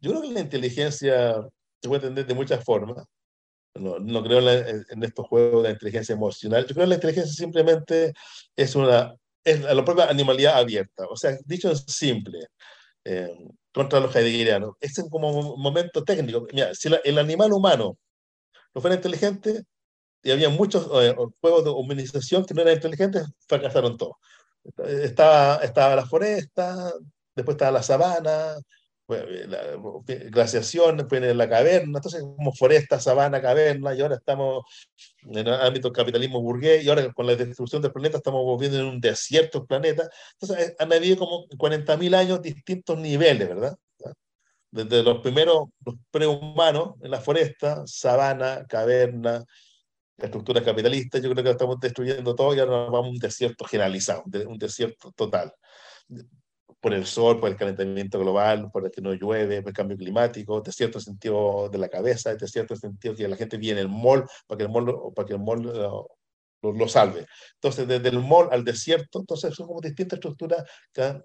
[0.00, 1.36] Yo creo que la inteligencia
[1.80, 3.06] se puede entender de muchas formas.
[3.74, 6.62] No, no creo en, en, estos juegos de inteligencia emocional.
[6.66, 8.12] Yo creo que la inteligencia simplemente
[8.56, 11.06] es una es la propia animalidad abierta.
[11.08, 12.48] O sea, dicho simple,
[13.04, 13.28] eh,
[13.72, 16.46] contra los heideggerianos, es como un momento técnico.
[16.52, 17.98] Mira, si el animal humano
[18.74, 19.64] no fuera inteligente,
[20.22, 24.16] y había muchos eh, juegos de humanización que no eran inteligentes, fracasaron todos.
[24.86, 26.92] Estaba, estaba la foresta,
[27.34, 28.56] después estaba la sabana,
[29.08, 29.78] la
[30.30, 34.64] glaciación, en la caverna, entonces como foresta, sabana, caverna, y ahora estamos
[35.22, 38.80] en el ámbito del capitalismo burgués, y ahora con la destrucción del planeta estamos viviendo
[38.80, 40.08] en un desierto planeta,
[40.40, 43.76] entonces eh, han habido como 40.000 años distintos niveles, ¿verdad?
[44.70, 49.44] Desde los primeros, los prehumanos, en la foresta, sabana, caverna,
[50.16, 54.24] estructuras capitalistas, yo creo que estamos destruyendo todo y ahora vamos a un desierto generalizado,
[54.46, 55.52] un desierto total
[56.84, 59.96] por el sol, por el calentamiento global, por el que no llueve, por el cambio
[59.96, 63.88] climático, de cierto sentido de la cabeza, de cierto sentido que la gente viene el
[63.88, 66.10] mall para que el mall, para que el mall lo,
[66.60, 67.24] lo, salve.
[67.54, 70.62] Entonces, desde el mall al desierto, entonces son como distintas estructuras,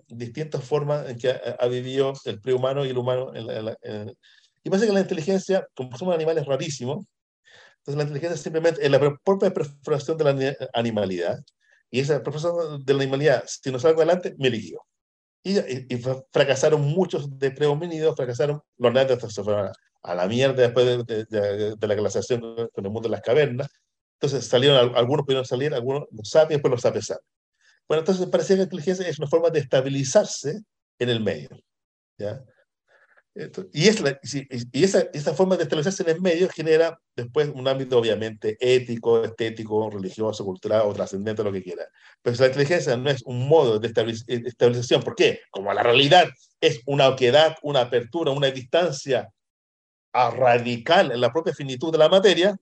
[0.07, 3.33] distintas formas en que ha, vivido el prehumano y el humano.
[3.35, 4.15] En
[4.63, 7.05] y pasa que la inteligencia, como somos animales rarísimos,
[7.79, 11.37] entonces la inteligencia simplemente es la propia perforación de la animalidad,
[11.91, 14.88] y esa perforación de la animalidad, si no salgo adelante, me liquido.
[15.43, 19.71] Y, y, fracasaron muchos de prehomínidos, fracasaron, los neandertales se fueron
[20.03, 22.41] a, la mierda después de, de, de, la glaciación
[22.73, 23.69] con el mundo de las cavernas,
[24.19, 27.13] Entonces salieron, algunos pudieron salir, algunos los sapiens, después los sapiens
[27.87, 30.61] Bueno, entonces parecía que la inteligencia es una forma de estabilizarse
[30.99, 31.49] en el medio.
[32.17, 32.43] ¿ya?
[33.71, 34.01] Y, es
[34.73, 39.23] y esa, esa, forma de estabilizarse en el medio genera después un ámbito obviamente ético,
[39.23, 41.85] estético, religioso, cultural o trascendente, lo que quiera.
[42.21, 45.03] Pero la inteligencia no es un modo de estabilización.
[45.03, 45.39] ¿Por qué?
[45.51, 46.27] Como la realidad
[46.59, 49.29] es una oquedad, una apertura, una distancia
[50.13, 52.57] radical en la propia finitud de la materia,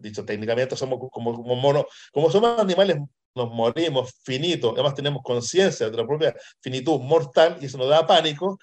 [0.00, 2.98] dicho técnicamente, somos como, como, mono, como somos animales,
[3.34, 8.06] nos morimos finitos, además tenemos conciencia de la propia finitud mortal y eso nos da
[8.06, 8.58] pánico,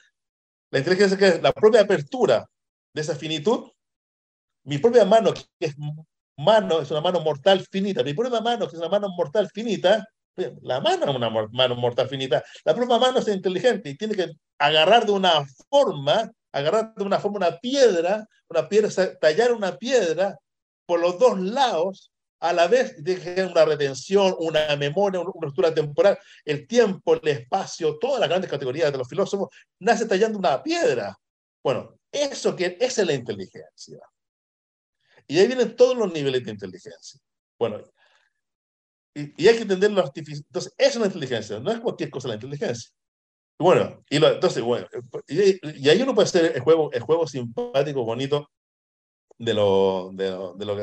[0.72, 2.46] la inteligencia que es la propia apertura
[2.94, 3.72] de esa finitud.
[4.64, 5.76] Mi propia mano, que es
[6.38, 8.04] mano, es una mano mortal finita.
[8.04, 10.06] Mi propia mano, que es una mano mortal finita,
[10.62, 12.44] la mano es una mano mortal finita.
[12.64, 17.20] La propia mano es inteligente y tiene que agarrar de una forma, agarrar de una
[17.20, 20.38] forma una piedra, una piedra, tallar una piedra
[20.86, 26.18] por los dos lados a la vez tiene una retención, una memoria, una estructura temporal.
[26.46, 29.50] El tiempo, el espacio, todas las grandes categorías de los filósofos,
[29.80, 31.18] nace tallando una piedra.
[31.64, 34.00] Bueno, eso que es la inteligencia.
[35.28, 37.20] Y ahí vienen todos los niveles de inteligencia.
[37.60, 37.84] Bueno,
[39.14, 40.46] y, hay que entender los artificios.
[40.48, 42.90] Entonces, eso es la inteligencia, no es cualquier cosa la inteligencia.
[43.60, 44.88] Bueno, y entonces, bueno,
[45.28, 48.50] y, ahí uno puede hacer el juego, el juego simpático, bonito
[49.38, 50.26] de, lo, de,
[50.58, 50.76] de, lo,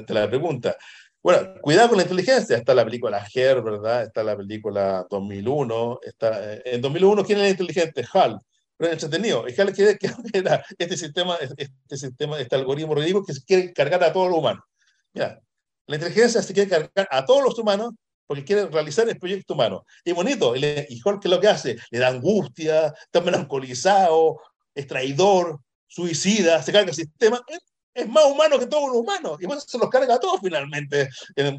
[0.00, 0.76] de la pregunta.
[1.24, 2.58] Bueno, cuidado con la inteligencia.
[2.58, 4.02] Está la película Her, ¿verdad?
[4.02, 6.00] Está la película 2001.
[6.02, 8.04] Está, eh, en 2001, ¿quién era inteligente?
[8.12, 8.38] Hal.
[8.76, 9.46] Pero entretenido.
[9.48, 13.72] Y Hal quiere que era este sistema, este sistema, este algoritmo ridículo que se quiere
[13.72, 14.64] cargar a todos los humanos.
[15.14, 15.40] Mira,
[15.86, 17.94] la inteligencia se quiere cargar a todos los humanos
[18.26, 19.86] porque quiere realizar el proyecto humano.
[20.04, 20.54] Y bonito.
[20.54, 21.76] Y, Hal, ¿qué es lo que hace?
[21.90, 24.42] Le da angustia, está melancolizado,
[24.74, 27.40] es traidor, suicida, se carga el sistema
[27.94, 29.38] es más humano que todos los humanos.
[29.40, 31.08] Y pues se los carga a todos finalmente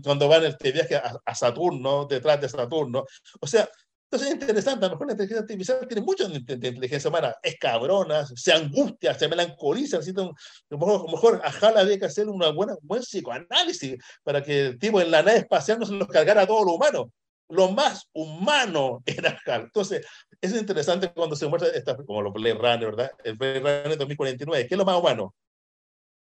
[0.04, 3.06] cuando van este viaje a, Saturno, detrás de Saturno.
[3.40, 3.70] O sea,
[4.06, 4.86] entonces es interesante.
[4.86, 7.36] A lo mejor la inteligencia artificial tiene mucha de, inteligencia humana.
[7.42, 9.98] Es cabrona, se angustia, se melancoliza.
[9.98, 10.32] Necesita a
[10.70, 14.80] lo mejor a Jala había que hacer una buena, un buen psicoanálisis para que el
[14.80, 17.08] tipo en la nave espacial no se los cargara a todos los humanos.
[17.48, 19.64] Lo más humano era Hal.
[19.64, 20.06] Entonces,
[20.42, 23.12] es interesante cuando se muestra, esta, como lo Blade Runner, ¿verdad?
[23.24, 24.68] El Blade Runner 2049.
[24.68, 25.34] ¿Qué es lo más humano?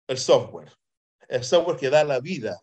[0.06, 0.72] El software.
[1.28, 2.60] El software que da la vida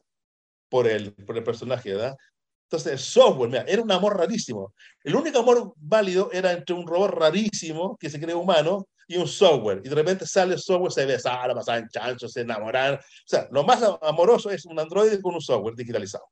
[0.69, 2.15] por el, por el personaje, ¿verdad?
[2.63, 4.75] Entonces, el software, mira, era un amor rarísimo.
[5.03, 9.27] El único amor válido era entre un robot rarísimo que se cree humano y un
[9.27, 9.81] software.
[9.83, 12.99] Y de repente sale el software, se besaron, pasaban chanchos, se enamoraron.
[12.99, 16.25] O sea, lo más amoroso es un Android con un software digitalizado.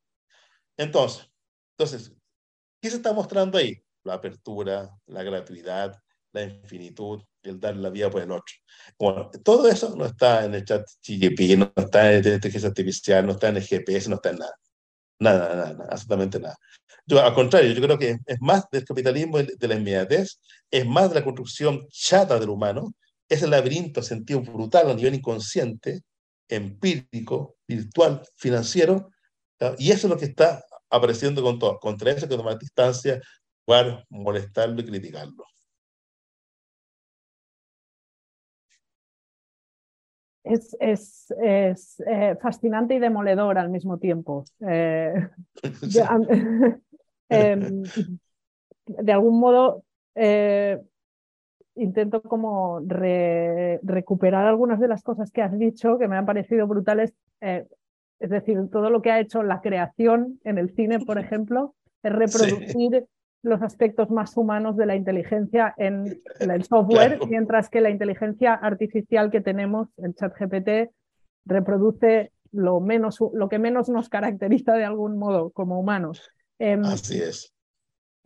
[0.77, 1.27] Entonces,
[1.75, 2.13] entonces,
[2.79, 3.81] ¿qué se está mostrando ahí?
[4.03, 5.99] La apertura, la gratuidad,
[6.37, 8.53] la infinitud, el dar la vida por el otro.
[8.97, 13.25] Bueno, todo eso no está en el chat GGP, no está en la inteligencia artificial,
[13.25, 14.55] no está en el GPS, no está en nada.
[15.19, 16.57] Nada, nada, nada absolutamente nada.
[17.05, 21.09] Yo, al contrario, yo creo que es más del capitalismo de la inmediatez, es más
[21.09, 22.93] de la construcción chata del humano,
[23.29, 26.01] es el laberinto sentido brutal a nivel inconsciente,
[26.49, 29.09] empírico, virtual, financiero,
[29.77, 31.79] y eso es lo que está apareciendo con todo.
[31.79, 33.21] Contra eso que tomar distancia,
[33.65, 35.45] jugar, molestarlo y criticarlo.
[40.49, 44.43] Es, eh, fascinante y demoledor al mismo tiempo.
[44.67, 45.13] Eh,
[47.29, 47.83] em,
[48.85, 49.83] de, algún modo,
[50.15, 50.79] eh,
[51.75, 52.81] intento como
[53.83, 57.13] recuperar algunas de las cosas que has dicho que me han parecido brutales.
[57.41, 62.11] es decir, todo lo que ha hecho la creación en el cine, por ejemplo, es
[62.11, 63.05] reproducir
[63.43, 69.31] los aspectos más humanos de la inteligencia en, el software, mientras que la inteligencia artificial
[69.31, 70.91] que tenemos, el chat GPT,
[71.45, 76.29] reproduce lo, menos, lo que menos nos caracteriza de algún modo como humanos.
[76.59, 77.53] Em, Así es.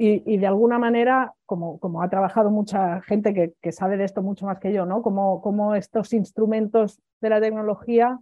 [0.04, 4.24] Y, de alguna manera, como, como ha trabajado mucha gente que, que, sabe de esto
[4.24, 5.04] mucho más que yo, ¿no?
[5.04, 8.20] Como, como estos instrumentos de la tecnología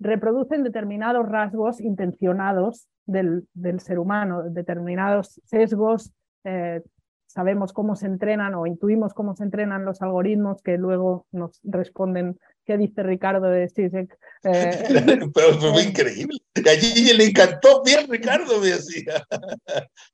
[0.00, 6.12] reproducen determinados rasgos intencionados del, del ser humano, determinados sesgos,
[6.44, 6.82] eh,
[7.26, 12.38] sabemos cómo se entrenan o intuimos cómo se entrenan los algoritmos que luego nos responden
[12.64, 14.16] qué dice Ricardo de Sisek.
[14.44, 14.70] Eh,
[15.34, 16.38] Pero fue eh, increíble.
[16.56, 19.24] A Gigi le encantó bien Ricardo, me decía.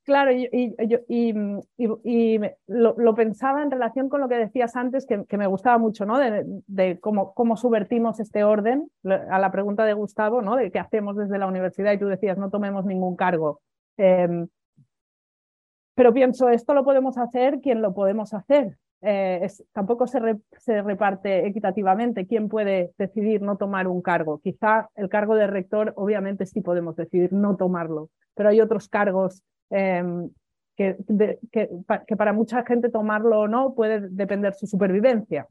[0.05, 1.35] Claro, y, y,
[1.79, 6.05] y, lo, pensaba en relación con lo que decías antes, que, que me gustaba mucho,
[6.05, 6.19] ¿no?
[6.19, 10.57] De, de, cómo, cómo subvertimos este orden, a la pregunta de Gustavo, ¿no?
[10.57, 13.61] De qué hacemos desde la universidad, y tú decías, no tomemos ningún cargo.
[13.97, 14.47] Em,
[15.97, 18.77] pero pienso, esto lo podemos hacer quien lo podemos hacer.
[19.03, 20.21] eh, tampoco se,
[20.59, 24.39] se, reparte equitativamente quién puede decidir no tomar un cargo.
[24.41, 29.43] Quizá el cargo de rector, obviamente sí podemos decidir no tomarlo, pero hay otros cargos
[29.71, 30.31] em,
[30.77, 30.97] que,
[31.51, 35.47] que, para mucha gente tomarlo o no puede depender su supervivencia.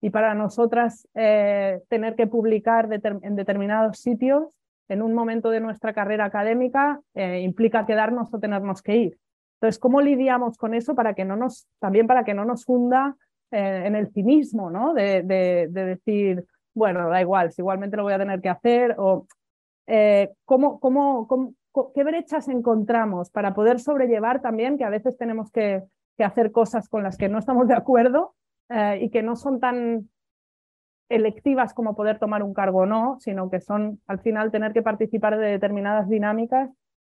[0.00, 2.88] Y para nosotras eh, tener que publicar
[3.22, 4.44] en determinados sitios
[4.88, 9.18] en un momento de nuestra carrera académica eh, implica quedarnos o tenernos que ir.
[9.60, 13.16] Entonces, ¿cómo lidiamos con eso para que no nos, también para que no nos hunda
[13.50, 14.94] eh, en el cinismo, ¿no?
[14.94, 16.44] De, de, decir,
[16.74, 19.26] bueno, da igual, si igualmente lo voy a tener que hacer, o
[20.44, 21.54] ¿cómo, cómo, cómo,
[21.94, 25.82] qué brechas encontramos para poder sobrellevar también que a veces tenemos que,
[26.20, 28.34] que hacer cosas con las que no estamos de acuerdo
[28.68, 30.10] eh, y que no son tan
[31.08, 34.82] electivas como poder tomar un cargo o no, sino que son al final tener que
[34.82, 36.70] participar de determinadas dinámicas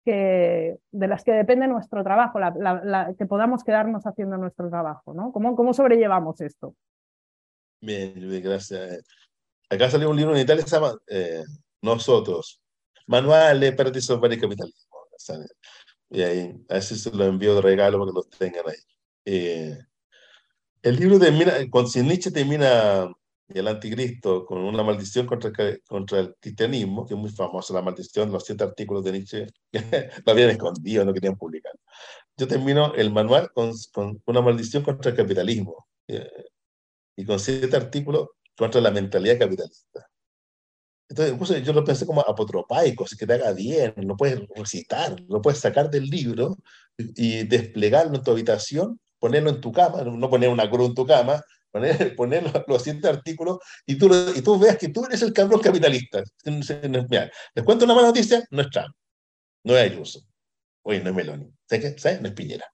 [0.06, 5.14] que, de las que depende nuestro trabajo, la, que podamos quedarnos haciendo nuestro trabajo.
[5.14, 5.32] ¿no?
[5.32, 6.76] ¿Cómo, ¿Cómo sobrellevamos esto?
[7.82, 9.04] Bien, gracias.
[9.70, 11.44] Acá salió un libro en Italia que se llama eh,
[11.82, 12.62] Nosotros,
[13.08, 14.96] Manual para Participación y Capitalismo.
[16.12, 18.78] Y ahí, a veces se lo envío de regalo para que los tengan ahí.
[19.26, 19.78] Eh,
[20.84, 23.12] el libro termina, con Nietzsche termina
[23.48, 25.52] el anticristo con una maldición contra,
[25.88, 29.48] contra el cristianismo, que es muy famosa, la maldición, los siete artículos de Nietzsche,
[30.26, 31.74] lo habían escondido, no querían publicar.
[32.38, 36.46] Yo termino el manual con, con una maldición contra el capitalismo eh,
[37.16, 40.10] y con siete artículos contra la mentalidad capitalista.
[41.08, 45.40] Entonces, yo lo pensé como apotropaico, así que te haga bien, lo puedes recitar, lo
[45.40, 46.58] puedes sacar del libro
[46.98, 51.06] y desplegarlo en tu habitación ponerlo en tu cama, no poner una cruz en tu
[51.06, 51.42] cama,
[51.76, 55.60] poner, poner los, siete artículos y tú, y tú veas que tú eres el cabrón
[55.60, 56.24] capitalista.
[56.46, 58.96] les cuento una mala noticia, no es Trump,
[59.64, 60.22] no es Ayuso,
[60.84, 62.00] oye, no es Meloni, ¿sabes qué?
[62.00, 62.22] ¿Sabes?
[62.22, 62.66] No es Piñera.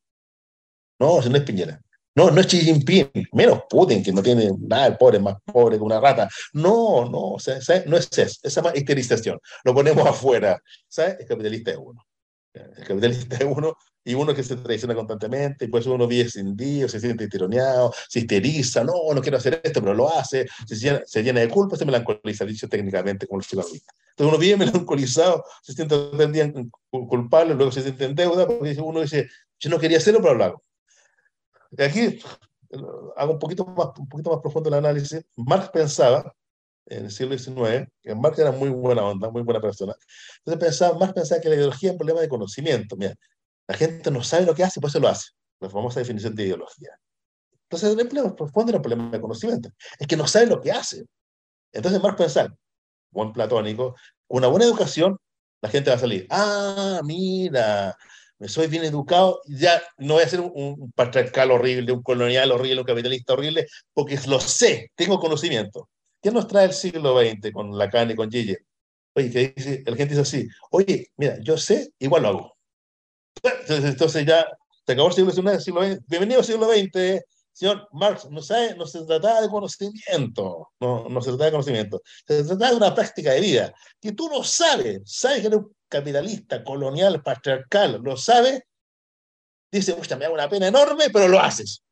[1.00, 1.82] No, no es Piñera.
[2.14, 5.78] No, no es Xi Jinping, menos Putin, que no tiene nada, el pobre más pobre
[5.78, 6.30] que una rata.
[6.54, 7.88] No, no, ¿sabes?
[7.88, 9.40] no es eso, esa más histerización.
[9.64, 11.18] Lo ponemos afuera, ¿sabes?
[11.22, 12.06] El capitalista es uno.
[12.54, 16.56] El capitalista es uno y uno que se traiciona constantemente, y pues uno vive sin
[16.56, 20.76] Dios, se siente tironeado, se histeriza, no, no quiero hacer esto, pero lo hace, se
[20.76, 23.94] llena, se llena de culpa, se melancoliza, dicho técnicamente como el psicoanalista.
[24.12, 25.96] Entonces uno vive melancolizado, se siente
[26.90, 29.30] culpable, luego se siente en deuda, porque uno dice,
[29.60, 30.64] yo no quería hacerlo, pero lo hago.
[31.78, 32.20] Y aquí
[33.18, 35.24] hago un poquito más, un poquito más profundo el análisis.
[35.36, 36.36] Marx pensaba,
[36.88, 39.96] en el siglo XIX, que Marx era muy buena onda, muy buena persona,
[40.40, 42.96] entonces pensaba, Marx pensaba que la ideología es un problema de conocimiento.
[42.98, 43.16] Mira,
[43.68, 45.30] la gente no sabe lo que hace y por eso lo hace.
[45.60, 46.90] La famosa definición de ideología.
[47.64, 49.70] Entonces, el problema profundo el problema de conocimiento.
[49.98, 51.06] Es que no sabe lo que hace.
[51.72, 52.54] Entonces, Marx pensar,
[53.12, 53.96] buen platónico,
[54.28, 55.18] una buena educación,
[55.62, 56.28] la gente va a salir.
[56.30, 57.96] Ah, mira,
[58.40, 62.82] me soy bien educado, ya no voy a ser un, patriarcal horrible, un colonial horrible,
[62.82, 65.90] un capitalista horrible, porque lo sé, tengo conocimiento.
[66.22, 68.58] ¿Qué nos trae el siglo XX con Lacan y con Gille?
[69.16, 72.58] Oye, que dice, la gente dice así, oye, mira, yo sé, igual lo hago.
[73.68, 74.46] Entonces ya
[74.86, 76.00] se acabó el siglo XIX, siglo XX.
[76.08, 77.22] Bienvenido siglo XX,
[77.52, 78.30] señor Marx.
[78.30, 82.70] No, sabe, no se trata de conocimiento, no, no se trata de conocimiento, se trata
[82.70, 83.74] de una práctica de vida.
[84.00, 88.62] Que tú no sabes, sabes que eres un capitalista, colonial, patriarcal, lo sabes,
[89.72, 91.84] dice, me da una pena enorme, pero lo haces.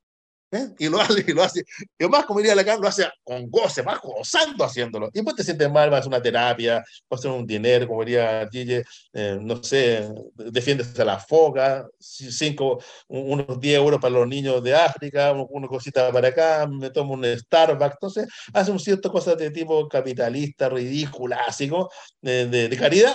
[0.51, 0.67] ¿Eh?
[0.79, 1.63] Y lo hace, y lo hace.
[1.97, 5.07] Y más, como diría Lacan, lo hace con goce, más gozando haciéndolo.
[5.07, 8.47] Y después te sientes mal, vas a una terapia, vas a un dinero, como diría
[8.51, 8.83] Gille,
[9.13, 14.75] eh, no sé, defiendes a la foca, cinco, unos 10 euros para los niños de
[14.75, 17.93] África, una cosita para acá, me tomo un Starbucks.
[17.93, 21.89] Entonces, hace un cierto cosas de tipo capitalista, ridícula, así como
[22.21, 23.13] de, de, caridad,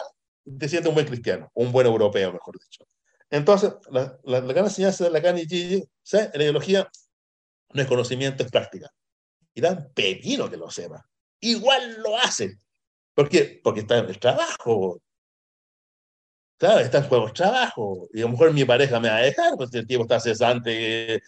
[0.58, 2.86] te sientes un buen cristiano, un buen europeo, mejor dicho.
[3.30, 6.26] Entonces, la, la, la gran enseñanza de Lacan y ¿sabes?
[6.32, 6.88] En la ideología
[7.74, 8.90] no es conocimiento, es práctica.
[9.52, 11.06] Y dan pepino que lo sepa.
[11.40, 12.60] Igual lo hacen.
[13.12, 13.60] ¿Por qué?
[13.62, 15.02] Porque está en el trabajo.
[16.56, 18.08] Claro, está en juego el trabajo.
[18.12, 21.20] Y a lo mejor mi pareja me va a dejar, pues el tipo está cesante.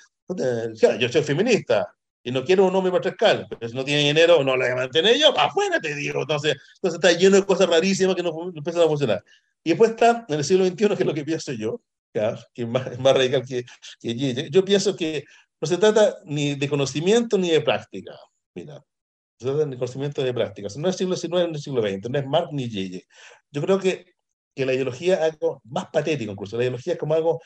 [0.99, 1.93] Yo soy feminista
[2.23, 4.77] y no quiero un hombre patriarcal, pero si no tiene dinero, no lo voy a
[4.77, 6.23] mantener yo, para afuera te digo.
[6.23, 9.25] Entonces, entonces está lleno de cosas rarísimas que no, empiezan a funcionar.
[9.63, 11.81] Y después está en el siglo XXI, que es lo que pienso yo,
[12.13, 13.65] que es más, más radical que,
[14.01, 15.25] que yo pienso que
[15.61, 18.13] no se trata ni de conocimiento ni de práctica.
[18.55, 18.83] Mira,
[19.39, 20.69] se trata de conocimiento ni de práctica.
[20.77, 23.07] No es siglo XIX ni siglo XX, no es Marx ni Yeye.
[23.51, 24.15] Yo creo que,
[24.55, 26.57] que la ideología es algo más patético incluso.
[26.57, 27.41] La ideología es como algo,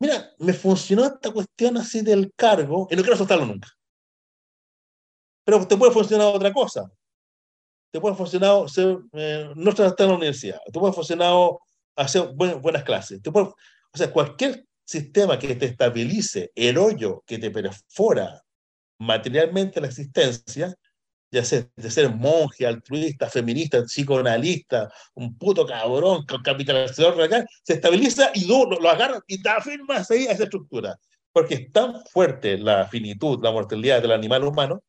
[0.00, 3.68] mira, me funcionó esta cuestión así del cargo y no quiero soltarlo nunca.
[5.44, 6.90] Pero te puede funcionar otra cosa.
[7.92, 10.60] Te puede funcionar ser, eh, no estar en la universidad.
[10.72, 11.34] Te puede funcionar
[11.96, 13.20] hacer buenas clases.
[13.20, 13.56] Te puede, o
[13.98, 18.42] sea, cualquier sistema que te estabilice el hoyo que te perfora
[18.98, 20.74] materialmente la existencia,
[21.30, 28.32] ya sea de ser monje, altruista, feminista, psicoanalista, un puto cabrón, capitalizador acá, se estabiliza
[28.34, 30.98] y lo, lo agarra y te afirmas ahí a esa estructura.
[31.32, 34.82] Porque es tan fuerte la finitud, la mortalidad del animal humano,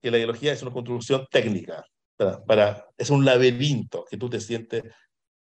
[0.00, 1.84] que la ideología es una construcción técnica.
[2.16, 4.84] Para, para es un laberinto que tú te sientes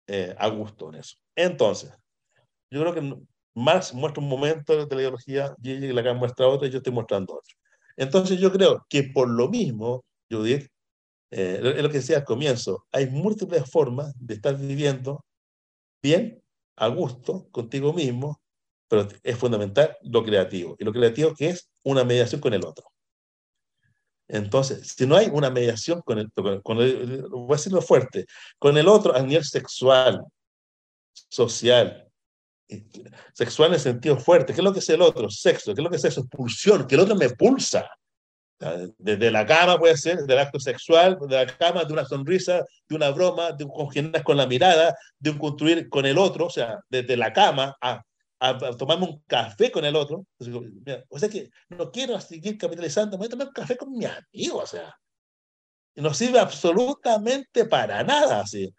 [0.06, 1.16] eh, a gusto en eso.
[1.36, 1.92] Entonces,
[2.70, 6.70] yo creo que Marx muestra un momento de la ideología, y la muestra otro, y
[6.70, 7.54] yo estoy mostrando otro.
[7.96, 10.68] Entonces, yo creo que por lo mismo, Judith,
[11.30, 15.24] eh, es lo que decía al comienzo, hay múltiples formas de estar viviendo
[16.02, 16.42] bien,
[16.76, 18.40] a gusto, contigo mismo,
[18.88, 20.76] pero es fundamental lo creativo.
[20.78, 22.86] Y lo creativo que es una mediación con el otro.
[24.28, 26.30] Entonces, si no hay una mediación con el,
[26.62, 28.26] con el, voy a decirlo fuerte,
[28.58, 30.22] con el otro a nivel sexual,
[31.12, 32.07] social,
[33.32, 35.30] sexual en sentido fuerte, ¿qué es lo que es el otro?
[35.30, 36.26] Sexo, ¿qué es lo que es eso?
[36.26, 37.88] Pulsión, que el otro me pulsa.
[38.98, 42.96] Desde la cama puede ser, del acto sexual, de la cama, de una sonrisa, de
[42.96, 46.50] una broma, de un congeniar con la mirada, de un construir con el otro, o
[46.50, 48.02] sea, desde la cama a
[48.40, 50.26] a, tomarme un café con el otro.
[51.08, 54.58] o sea que no quiero seguir capitalizando, voy a tomar un café con mi amigo,
[54.58, 54.94] o sea.
[55.96, 58.72] No sirve absolutamente para nada, así.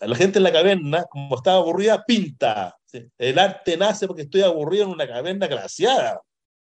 [0.00, 2.76] La gente en la caverna, como estaba aburrida, pinta.
[3.18, 6.20] El arte nace porque estoy aburrido en una caverna glaciada.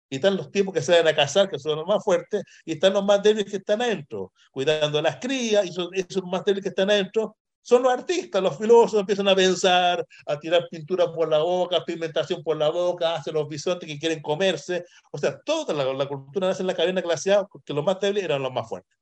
[0.09, 2.93] Y están los tipos que van a casar, que son los más fuertes, y están
[2.93, 6.63] los más débiles que están adentro, cuidando a las crías, y son esos más débiles
[6.63, 7.37] que están adentro,
[7.67, 12.41] son los artistas, los filósofos empiezan a pensar, a tirar pintura por la boca, pigmentación
[12.45, 14.85] por la boca, hacen los bisontes que quieren comerse.
[15.11, 18.41] O sea, toda la, cultura nace en la cadena glacial porque los más débiles eran
[18.41, 18.97] los más fuertes.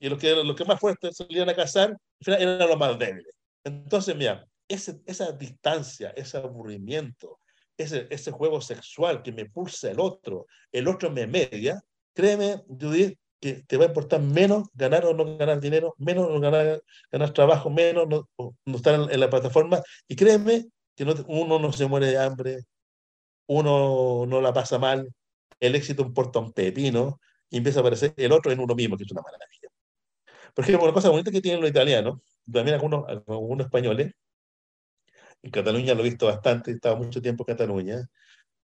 [0.00, 3.34] Y los que, los que más fuertes salían a cazar eran los más débiles.
[3.64, 7.38] Entonces, mira, ese, esa distancia, ese aburrimiento,
[7.76, 11.82] ese, juego sexual que me pulsa el otro, el otro me media,
[12.14, 16.40] créeme, Judith, que te va a importar menos ganar o no ganar dinero, menos no
[16.40, 18.28] ganar, ganar trabajo, menos no,
[18.76, 19.82] estar en, la plataforma.
[20.06, 22.60] Y créeme que no, uno no se muere de hambre,
[23.48, 25.08] uno no la pasa mal,
[25.58, 27.20] el éxito importa un pepino
[27.50, 29.68] y empieza a aparecer el otro en uno mismo, que es una maravilla.
[30.54, 32.20] Por ejemplo, una cosa bonita que tienen los italianos,
[32.50, 34.12] también algunos españoles,
[35.42, 38.08] en Cataluña lo he visto bastante, he estado mucho tiempo en Cataluña,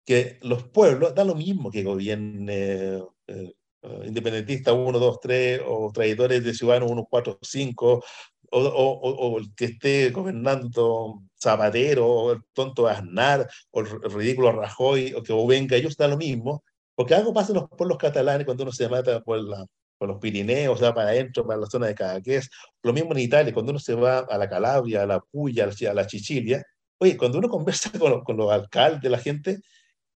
[0.05, 5.91] que los pueblos, da lo mismo que gobierne eh, uh, independentista 1, 2, 3, o
[5.93, 8.05] traidores de Ciudadanos 1, 4, 5,
[8.51, 14.53] o, o, o, el que esté gobernando Zapatero, o el tonto Aznar, o el ridículo
[14.53, 16.62] Rajoy, o que venga, ellos da lo mismo,
[16.95, 19.66] porque algo pasa en los pueblos catalanes cuando uno se mata por, la,
[19.99, 22.51] por los Pirineos, sea, para adentro, para la zona de Cadaqués,
[22.82, 25.94] lo mismo en Italia, cuando uno se va a la Calabria, a la Puya, a
[25.94, 26.64] la Chichilia,
[26.99, 29.61] oye, cuando uno conversa con, con los alcaldes, la gente,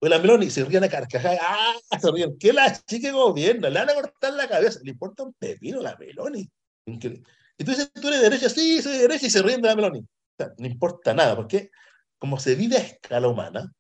[0.01, 1.75] o la Meloni se ríen a carcajadas, ¡ah!
[2.01, 3.69] Se ríen, ¿qué la chica gobierna?
[3.69, 6.49] Le van a cortar la cabeza, le importa un pepino la Meloni.
[6.87, 9.69] Y tú dices, tú eres de derecha, sí, soy de derecha, y se ríen de
[9.69, 9.99] la Meloni.
[10.01, 10.05] O
[10.37, 11.71] sea, no importa nada, porque
[12.19, 13.73] como se vive a escala humana,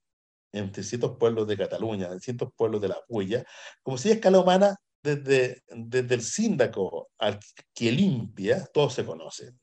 [0.53, 3.45] entre ciertos pueblos de Cataluña, en ciertos pueblos de la Huella,
[3.83, 7.39] como si a escala humana, desde, desde el síndaco al
[7.75, 9.59] que limpia, todos se conocen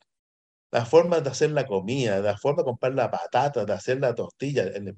[0.75, 4.13] las formas de hacer la comida, la forma de comprar la patata, de hacer la
[4.13, 4.93] tortilla, el,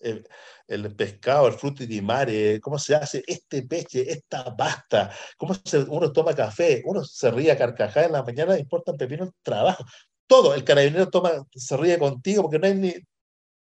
[0.00, 0.28] el,
[0.66, 5.80] el, pescado, el fruto di mare, cómo se hace este peche, esta pasta, cómo se,
[5.80, 9.32] uno toma café, uno se ríe a carcajada en la mañana, importa un pepino el
[9.42, 9.84] trabajo.
[10.26, 12.94] Todo, el carabinero toma, se ríe contigo porque no hay ni,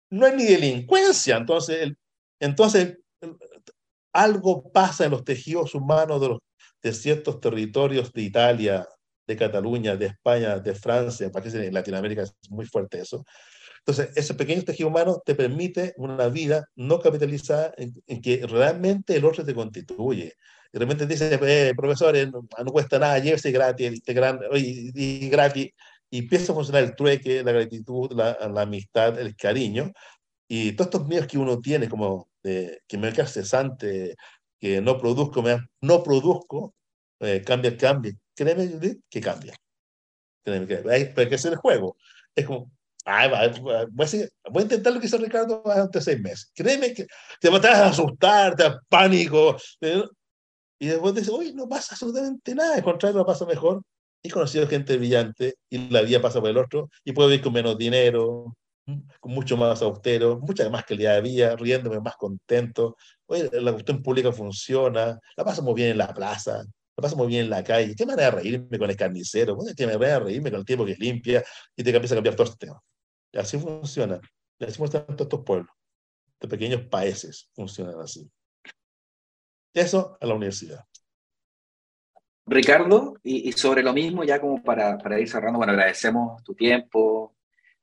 [0.10, 1.38] no hay ni delincuencia.
[1.38, 1.98] Entonces, el,
[2.40, 2.98] entonces
[4.14, 6.40] algo pasa en los tejidos humanos de, los,
[6.82, 8.88] de ciertos territorios de Italia,
[9.28, 13.24] de Cataluña, de España, de Francia, parece en Latinoamérica es muy fuerte eso.
[13.80, 19.26] Entonces, ese pequeño tejido humano te permite una vida no capitalizada en, que realmente el
[19.26, 20.34] otro te constituye.
[20.72, 24.92] De repente dice, eh, profesor, eh, no, cuesta nada, llévese gratis, este gran, y,
[25.26, 25.72] y, gratis,
[26.12, 29.92] y empieza a funcionar el trueque, la gratitud, la, la amistad, el cariño,
[30.54, 34.18] y todos estos miedos que uno tiene, como de, que me voy a quedar cesante,
[34.60, 36.76] que no produzco, me, no produzco,
[37.22, 39.56] eh, cambia, cambia, créeme que cambia.
[40.44, 41.96] Créeme que hay, hay que hacer el juego.
[42.36, 42.70] Es como,
[43.06, 43.86] ay, va, voy, a,
[44.50, 46.52] voy, a, intentar lo que hizo Ricardo durante seis meses.
[46.54, 47.08] Créeme que
[47.40, 49.56] te vas a asustar, te da pánico.
[50.80, 52.76] Y después dices, oye, no pasa absolutamente nada.
[52.76, 53.84] Al contrario, lo pasa mejor.
[54.22, 57.54] He conocido gente brillante y la vida pasa por el otro y puedo vivir con
[57.54, 58.54] menos dinero,
[59.24, 62.96] mucho más austero, mucha más calidad de vida, riéndome más contento.
[63.28, 66.64] Oye, la cuestión pública funciona, la pasamos bien en la plaza,
[66.98, 67.96] lo paso muy bien en la calle.
[67.96, 69.58] ¿Qué manera de reírme con el carnicero?
[69.76, 71.44] ¿Qué manera de reírme con el tiempo que limpia?
[71.76, 72.82] Y te empieza a cambiar todo este tema.
[73.32, 74.20] Y así funciona.
[74.60, 75.74] Y así funcionan todos estos pueblos.
[76.40, 78.30] De pequeños países funcionan así.
[79.74, 80.84] Eso a la universidad.
[82.46, 87.36] Ricardo, y, sobre lo mismo, ya como para, para, ir cerrando, bueno, agradecemos tu tiempo.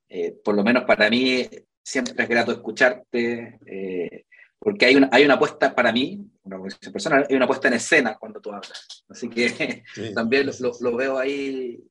[0.09, 1.49] Eh, por lo menos para mí
[1.83, 4.25] siempre es grato escucharte, eh,
[4.59, 6.59] porque hay una, hay una puesta, para mí, una
[6.93, 9.05] personal, hay una puesta en escena cuando tú hablas.
[9.09, 9.85] Así que
[10.15, 11.83] también lo, lo, veo ahí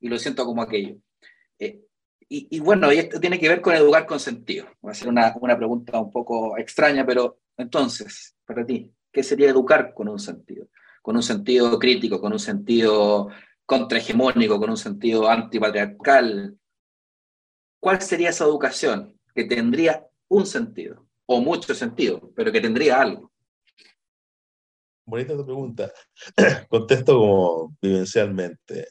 [0.00, 0.96] y lo siento como aquello.
[1.58, 1.80] Eh,
[2.28, 4.66] y, y, bueno, y esto tiene que ver con educar con sentido.
[4.80, 9.50] Voy a hacer una, una pregunta un poco extraña, pero entonces, para ti, ¿qué sería
[9.50, 10.68] educar con un sentido?
[11.02, 13.28] Con un sentido crítico, con un sentido
[13.66, 16.56] contrahegemónico, con un sentido antipatriarcal.
[17.84, 23.30] ¿Cuál sería esa educación que tendría un sentido, o mucho sentido, pero que tendría algo?
[25.04, 25.92] Bonita tu pregunta.
[26.70, 28.88] Contesto como vivencialmente.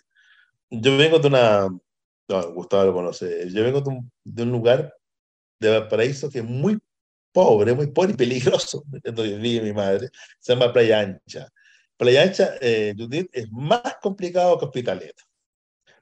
[0.69, 1.69] Yo vengo de una,
[2.27, 4.95] no, Gustavo lo conoce, yo vengo de un, lugar
[5.59, 6.77] de Valparaíso que es muy
[7.31, 11.51] pobre, muy pobre y peligroso, donde vive mi madre, se llama Playa Ancha.
[11.97, 15.15] Playa Ancha, eh, Judith, es más complicado que Hospitalet.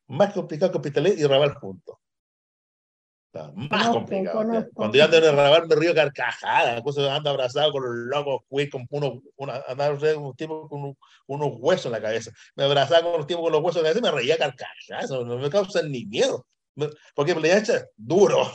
[0.08, 2.01] Más complicado que Hospitalet y Raval juntos
[3.34, 4.68] más complicado.
[4.74, 6.82] Cuando yo ando en el rabar me río carcajada,
[7.16, 9.64] ando abrazado con los locos, güey, con unos, una,
[10.18, 10.96] un tipo con
[11.28, 12.32] unos huesos en la cabeza.
[12.56, 15.02] Me abrazaba con los tipos con los huesos en la cabeza y me reía carcajada.
[15.02, 16.46] Eso no me causa ni miedo.
[17.16, 18.50] Porque Playa Ancha es duro.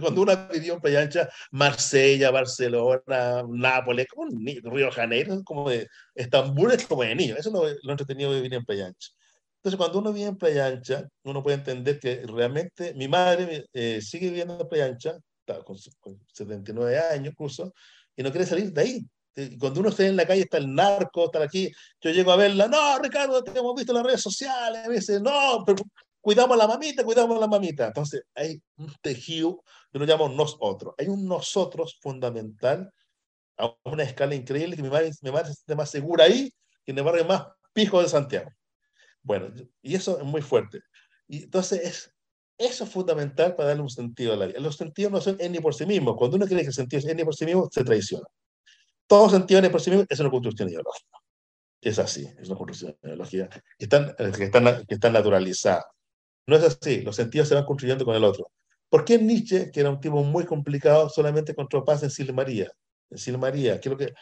[0.00, 6.72] Cuando uno vivió en Playa Ancha, Marsella, Barcelona, Nápoles, como Río Janeiro, como de Estambul,
[6.72, 7.36] es como de niño.
[7.36, 9.10] Eso es lo, lo entretenido de vivir en Playa Ancha.
[9.64, 14.02] Entonces, cuando uno vive en Playa Ancha, uno puede entender que realmente mi madre eh,
[14.02, 15.18] sigue viviendo en Playa Ancha,
[15.64, 17.72] con, 79 años incluso,
[18.14, 19.06] y no quiere salir de ahí.
[19.34, 22.36] Y cuando uno está en la calle, está el narco, está aquí, yo llego a
[22.36, 25.82] verla, no, Ricardo, te hemos visto en las redes sociales, a veces, no, pero
[26.20, 27.86] cuidamos a la mamita, cuidamos a la mamita.
[27.86, 30.94] Entonces, hay un tejido que lo llamamos nosotros.
[30.98, 32.92] Hay un nosotros fundamental
[33.56, 36.52] a una escala increíble que mi madre, mi madre se siente más segura ahí
[36.84, 38.50] que en el barrio más pijo de Santiago.
[39.24, 39.48] Bueno,
[39.82, 40.80] y eso es muy fuerte.
[41.26, 42.14] Y entonces, es,
[42.58, 44.60] eso es fundamental para darle un sentido a la vida.
[44.60, 46.14] Los sentidos no son ni por sí mismos.
[46.16, 48.24] Cuando uno cree que el sentido es ni por sí mismo, se traiciona.
[49.08, 51.18] Todo sentido ni por sí mismo es una construcción ideológica.
[51.80, 55.84] Es así, es una construcción ideológica que están, que están, que están naturalizadas.
[56.46, 58.50] No es así, los sentidos se van construyendo con el otro.
[58.90, 62.70] ¿Por qué Nietzsche, que era un tipo muy complicado, solamente encontró paz en Silmaría?
[63.10, 64.14] En Silmaría, que es lo que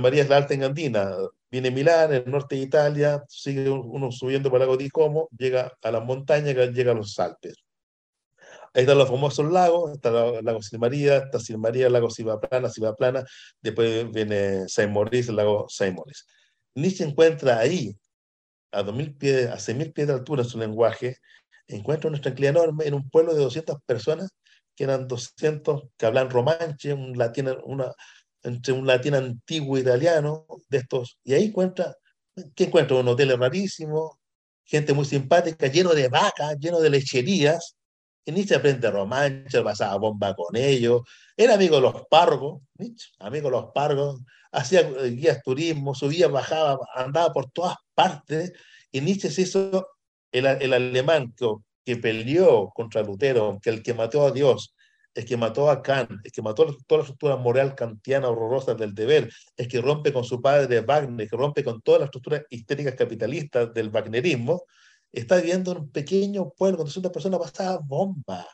[0.00, 1.16] María es la Alta Engandina,
[1.50, 5.72] viene Milán, el norte de Italia, sigue uno subiendo por el lago di Como, llega
[5.82, 7.54] a las montañas, llega a los Alpes.
[8.74, 13.24] Ahí están los famosos lagos, está el lago Silmaría, está Silmaría, el lago Sivaplana, Sivaplana,
[13.62, 16.24] después viene Saint Maurice, el lago Saint Maurice.
[16.74, 17.96] Nietzsche encuentra ahí,
[18.72, 21.16] a, 2000 pies, a 6.000 pies de altura en su lenguaje,
[21.66, 24.30] encuentra una tranquilidad enorme en un pueblo de 200 personas,
[24.76, 27.92] que eran 200 que hablan romanche, un latín, una,
[28.42, 31.96] entre un latín antiguo italiano de estos, y ahí encuentra,
[32.54, 32.96] ¿qué encuentra?
[32.96, 34.18] Un hotel rarísimo,
[34.64, 37.76] gente muy simpática, lleno de vacas, lleno de lecherías,
[38.24, 41.02] y Nietzsche aprende romanche, pasaba bomba con ellos,
[41.36, 44.20] era amigo de los párrocos, Nietzsche, amigo de los párrocos,
[44.52, 48.52] hacía eh, guías turismo, subía, bajaba, andaba por todas partes,
[48.92, 49.88] y Nietzsche se hizo
[50.32, 51.46] el, el alemán que,
[51.84, 54.74] que peleó contra Lutero, que el que mató a Dios,
[55.18, 58.94] es que mató a Kant, es que mató toda la estructura moral kantiana horrorosa del
[58.94, 62.94] deber, es que rompe con su padre Wagner, que rompe con todas las estructuras histéricas
[62.94, 64.62] capitalistas del wagnerismo,
[65.10, 68.46] está viviendo en un pequeño pueblo donde una persona pasaba bomba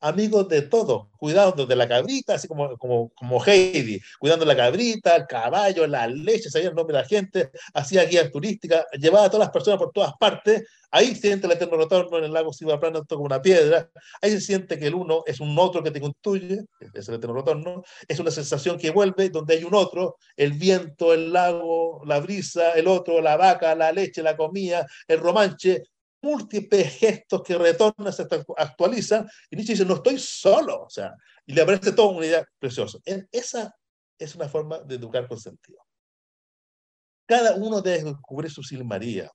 [0.00, 5.16] amigos de todo, cuidando de la cabrita, así como, como, como Heidi, cuidando la cabrita,
[5.16, 9.30] el caballo, la leche, sabía el nombre de la gente, hacía guías turísticas, llevaba a
[9.30, 12.52] todas las personas por todas partes, ahí se siente el eterno retorno en el lago
[12.52, 13.90] Sibaplano como una piedra,
[14.20, 16.60] ahí se siente que el uno es un otro que te construye,
[16.94, 21.12] es el eterno retorno, es una sensación que vuelve donde hay un otro, el viento,
[21.12, 25.82] el lago, la brisa, el otro, la vaca, la leche, la comida, el romanche,
[26.26, 31.14] múltiples gestos que retornan, se actualizan, y Nietzsche dice, no estoy solo, o sea,
[31.46, 32.98] y le aparece toda una idea preciosa.
[33.30, 33.74] Esa
[34.18, 35.78] es una forma de educar con sentido.
[37.26, 39.30] Cada uno debe descubrir su Silmaría.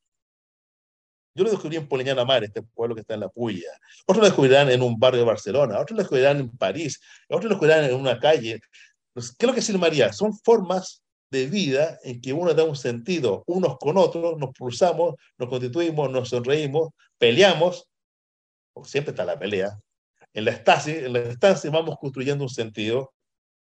[1.33, 3.71] Yo lo descubrí en Poliñana Mar, este pueblo que está en la Puya.
[4.05, 7.49] Otros lo descubrirán en un barrio de Barcelona, otros lo descubrirán en París, otros lo
[7.51, 8.59] descubrirán en una calle.
[9.13, 10.11] ¿Qué es lo que es Silmaría?
[10.11, 11.00] Son formas
[11.31, 16.11] de vida en que uno da un sentido unos con otros, nos pulsamos, nos constituimos,
[16.11, 17.87] nos sonreímos, peleamos,
[18.73, 19.79] porque siempre está la pelea.
[20.33, 23.13] En la estancia, en la estancia vamos construyendo un sentido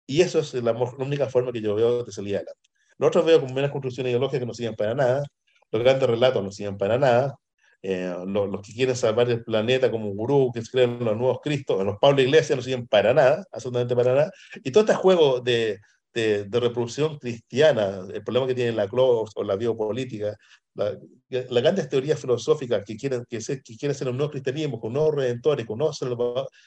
[0.06, 2.60] y eso es la, única forma que yo veo de salir adelante.
[2.98, 5.24] Nosotros veo como una construcción ideológica que no sirven para nada,
[5.70, 7.36] los grandes relatos no sirven para nada,
[7.82, 11.16] eh, los, los, que quieren salvar el planeta como un gurú, que se creen los
[11.16, 14.30] nuevos Cristos, los Pablo Iglesias no sirven para nada, absolutamente para nada,
[14.62, 15.80] y todo este juego de,
[16.14, 20.36] de, reproducción cristiana, el problema que tiene la CLO o la biopolítica,
[20.74, 20.96] la,
[21.28, 25.14] las grandes teorías filosóficas que quieren, que, que quieren ser un nuevo cristianismo, con nuevos
[25.14, 25.98] redentores, con nuevos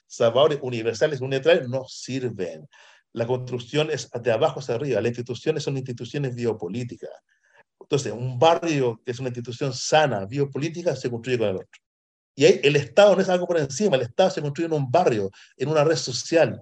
[0.05, 2.67] salvadores universales, neutrales, no sirven.
[3.13, 5.01] La construcción es de abajo hacia arriba.
[5.01, 7.09] Las instituciones son instituciones biopolíticas.
[7.79, 11.67] Entonces, un barrio que es una institución sana, biopolítica, se construye con el otro.
[12.35, 14.91] Y ahí el Estado no es algo por encima, el Estado se construye en un
[14.91, 16.61] barrio, en una red social.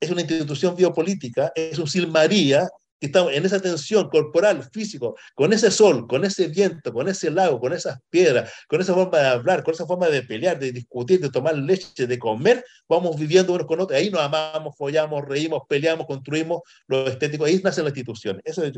[0.00, 2.68] Es una institución biopolítica, es un Silmaría
[3.00, 7.30] que estamos en esa tensión corporal, físico, con ese sol, con ese viento, con ese
[7.30, 10.70] lago, con esas piedras, con esa forma de hablar, con esa forma de pelear, de
[10.70, 13.98] discutir, de tomar leche, de comer, vamos viviendo unos con otros.
[13.98, 17.46] Ahí nos amamos, follamos, reímos, peleamos, construimos lo estético.
[17.46, 18.38] Ahí nace la institución.
[18.44, 18.72] Eso es,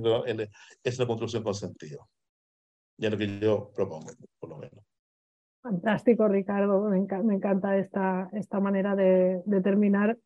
[0.85, 2.09] es la construcción con sentido.
[2.97, 4.85] Ya lo que yo propongo, por lo menos.
[5.63, 6.89] Fantástico, Ricardo.
[6.91, 6.99] Me,
[7.35, 10.17] encanta, esta, esta manera de, de terminar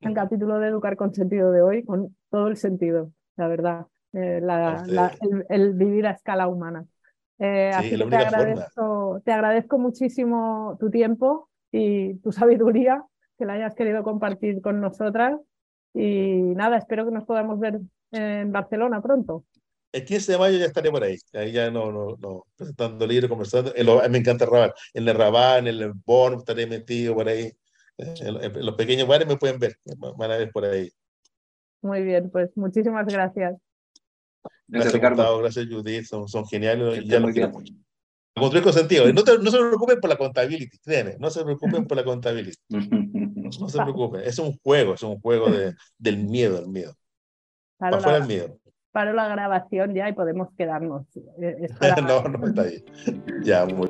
[0.00, 4.40] el capítulo de Educar con Sentido de hoy, con todo el sentido, la verdad, eh,
[5.48, 6.84] el, vivir a escala humana.
[7.38, 13.04] Eh, así que te agradezco, te agradezco muchísimo tu tiempo y tu sabiduría,
[13.38, 15.38] que la hayas querido compartir con nosotras.
[15.92, 17.80] Y nada, espero que nos podamos ver
[18.12, 19.44] en Barcelona pronto.
[19.92, 23.30] El 15 de mayo ya estaré por ahí, ahí ya no, no, no presentando libros,
[23.30, 23.72] conversando.
[24.10, 27.50] me encanta Rabat, en el Rabat, en el Born, estaré metido por ahí.
[27.98, 29.76] En los pequeños bares me pueden ver,
[30.16, 30.90] van a ver por ahí.
[31.82, 33.56] Muy bien, pues muchísimas gracias.
[34.68, 35.38] Gracias, Ricardo.
[35.38, 37.72] gracias, Judith, son, son geniales y ya lo quiero mucho.
[38.34, 39.06] Construir con sentido.
[39.12, 42.56] No, no, se preocupen por la contabilidad, créeme, no se preocupen por la contabilidad.
[43.46, 46.96] No, se preocupen, es un juego, es un juego de, del miedo, el miedo.
[47.78, 48.58] Para fuera el miedo.
[48.90, 51.06] Paro la grabación ya y podemos quedarnos.
[52.02, 52.84] no, no está ahí.
[53.44, 53.88] Ya, muy